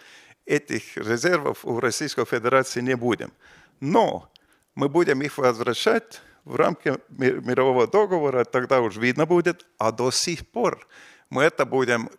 [0.46, 3.32] этих резервов у Российской Федерации не будем.
[3.80, 4.30] Но
[4.76, 10.48] мы будем их возвращать в рамки мирового договора, тогда уж видно будет, а до сих
[10.48, 10.86] пор
[11.30, 12.10] мы это будем,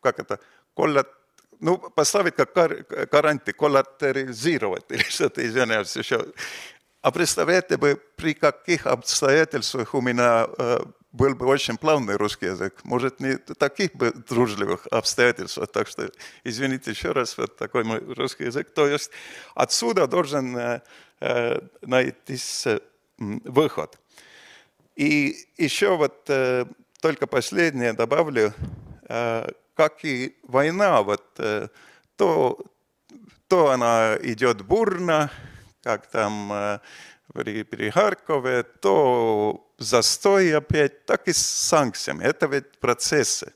[0.00, 0.38] как это,
[0.76, 1.08] коллат,
[1.58, 2.52] ну, поставить как
[3.10, 6.26] гарантии, коллатеризировать, или что-то, извиняюсь, еще
[7.06, 10.80] А представляете бы, при каких обстоятельствах у меня э,
[11.12, 12.80] был бы очень плавный русский язык.
[12.82, 15.70] Может, не таких бы дружливых обстоятельствах.
[15.70, 16.10] Так что,
[16.42, 18.74] извините еще раз, вот такой мой русский язык.
[18.74, 19.12] То есть
[19.54, 20.80] отсюда должен э,
[21.20, 22.80] э, найтись э,
[23.18, 24.00] выход.
[24.96, 26.64] И еще вот э,
[27.00, 28.52] только последнее добавлю,
[29.08, 31.68] э, как и война, вот э,
[32.16, 32.58] то,
[33.46, 35.30] то она идет бурно,
[35.86, 36.80] как там э,
[37.32, 42.24] при, при Харькове, то застой опять, так и с санкциями.
[42.24, 43.52] Это ведь процессы.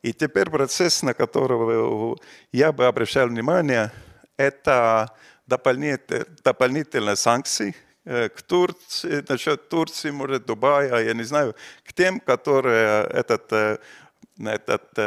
[0.00, 2.16] И теперь процесс, на которого
[2.52, 3.90] я бы обращал внимание,
[4.38, 5.10] это
[5.46, 7.74] дополнительные, санкции
[8.06, 11.54] э, к Турции, насчет Турции, может, Дубая, я не знаю,
[11.84, 13.78] к тем, которые этот, э,
[14.38, 14.98] этот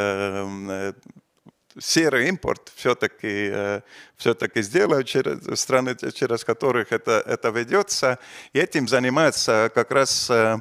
[1.78, 3.80] серый импорт все-таки э,
[4.16, 8.18] все-таки сделают через страны, через которых это, это ведется.
[8.52, 10.58] И этим занимается как раз э,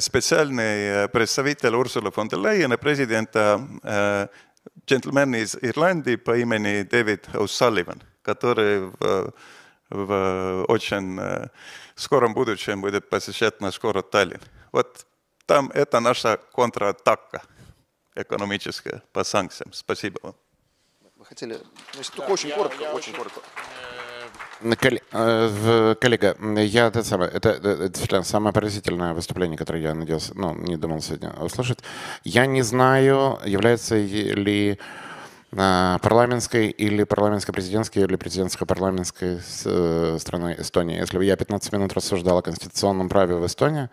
[0.00, 4.28] специальный представитель Урсула фон дер Лейен и президента э,
[4.86, 9.32] джентльмен из Ирландии по имени Дэвид О'Салливан, который в,
[9.90, 11.20] в очень
[11.94, 14.40] скором будущем будет посещать наш город Таллин.
[14.72, 15.06] Вот
[15.46, 17.42] там это наша контратака–
[18.16, 19.72] экономическое по санкциям.
[19.72, 20.34] Спасибо вам.
[21.16, 21.58] Вы хотели,
[21.94, 23.40] если только очень коротко, очень коротко.
[25.12, 30.76] Э, коллега, я это самое, это, это самое поразительное выступление, которое я надеялся, ну, не
[30.76, 31.80] думал сегодня услышать.
[32.24, 34.78] Я не знаю, является ли
[35.52, 40.98] э, парламентской или парламентско-президентской или президентско-парламентской э, страной Эстония.
[40.98, 43.90] Если бы я 15 минут рассуждал о конституционном праве в Эстонии,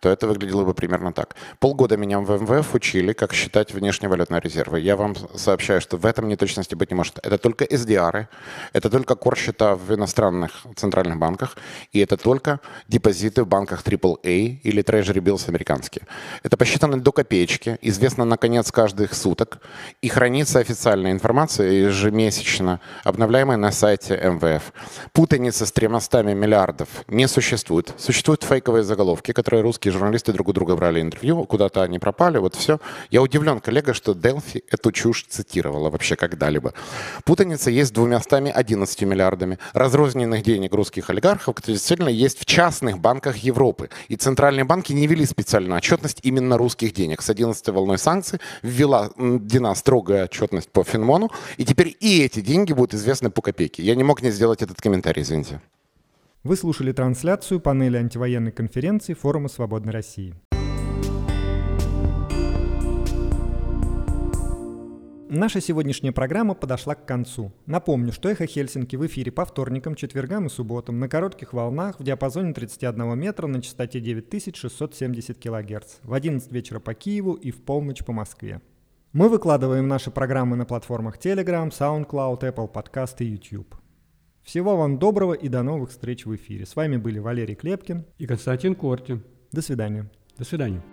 [0.00, 1.36] то это выглядело бы примерно так.
[1.58, 4.80] Полгода меня в МВФ учили, как считать внешневалютные резервы.
[4.80, 7.18] Я вам сообщаю, что в этом неточности быть не может.
[7.22, 8.26] Это только SDR,
[8.72, 11.56] это только кор-счета в иностранных центральных банках,
[11.92, 16.06] и это только депозиты в банках AAA или Treasury Bills американские.
[16.42, 19.58] Это посчитано до копеечки, известно на конец каждых суток,
[20.02, 24.72] и хранится официальная информация ежемесячно, обновляемая на сайте МВФ.
[25.12, 27.94] Путаница с 300 миллиардов не существует.
[27.98, 32.38] Существуют фейковые заголовки, которые русские русские журналисты друг у друга брали интервью, куда-то они пропали,
[32.38, 32.78] вот все.
[33.10, 36.72] Я удивлен, коллега, что Делфи эту чушь цитировала вообще когда-либо.
[37.24, 43.36] Путаница есть с 211 миллиардами разрозненных денег русских олигархов, которые действительно есть в частных банках
[43.36, 43.88] Европы.
[44.08, 47.22] И центральные банки не вели специальную отчетность именно русских денег.
[47.22, 52.72] С 11 волной санкций ввела Дина строгая отчетность по Финмону, и теперь и эти деньги
[52.72, 53.82] будут известны по копейке.
[53.84, 55.60] Я не мог не сделать этот комментарий, извините.
[56.46, 60.32] Вы слушали трансляцию панели антивоенной конференции Форума Свободной России.
[65.28, 67.52] Наша сегодняшняя программа подошла к концу.
[67.66, 72.04] Напомню, что «Эхо Хельсинки» в эфире по вторникам, четвергам и субботам на коротких волнах в
[72.04, 78.04] диапазоне 31 метра на частоте 9670 кГц в 11 вечера по Киеву и в полночь
[78.04, 78.60] по Москве.
[79.12, 83.74] Мы выкладываем наши программы на платформах Telegram, SoundCloud, Apple Podcast и YouTube.
[84.46, 86.66] Всего вам доброго и до новых встреч в эфире.
[86.66, 89.20] С вами были Валерий Клепкин и Константин Корти.
[89.50, 90.08] До свидания.
[90.38, 90.84] До свидания.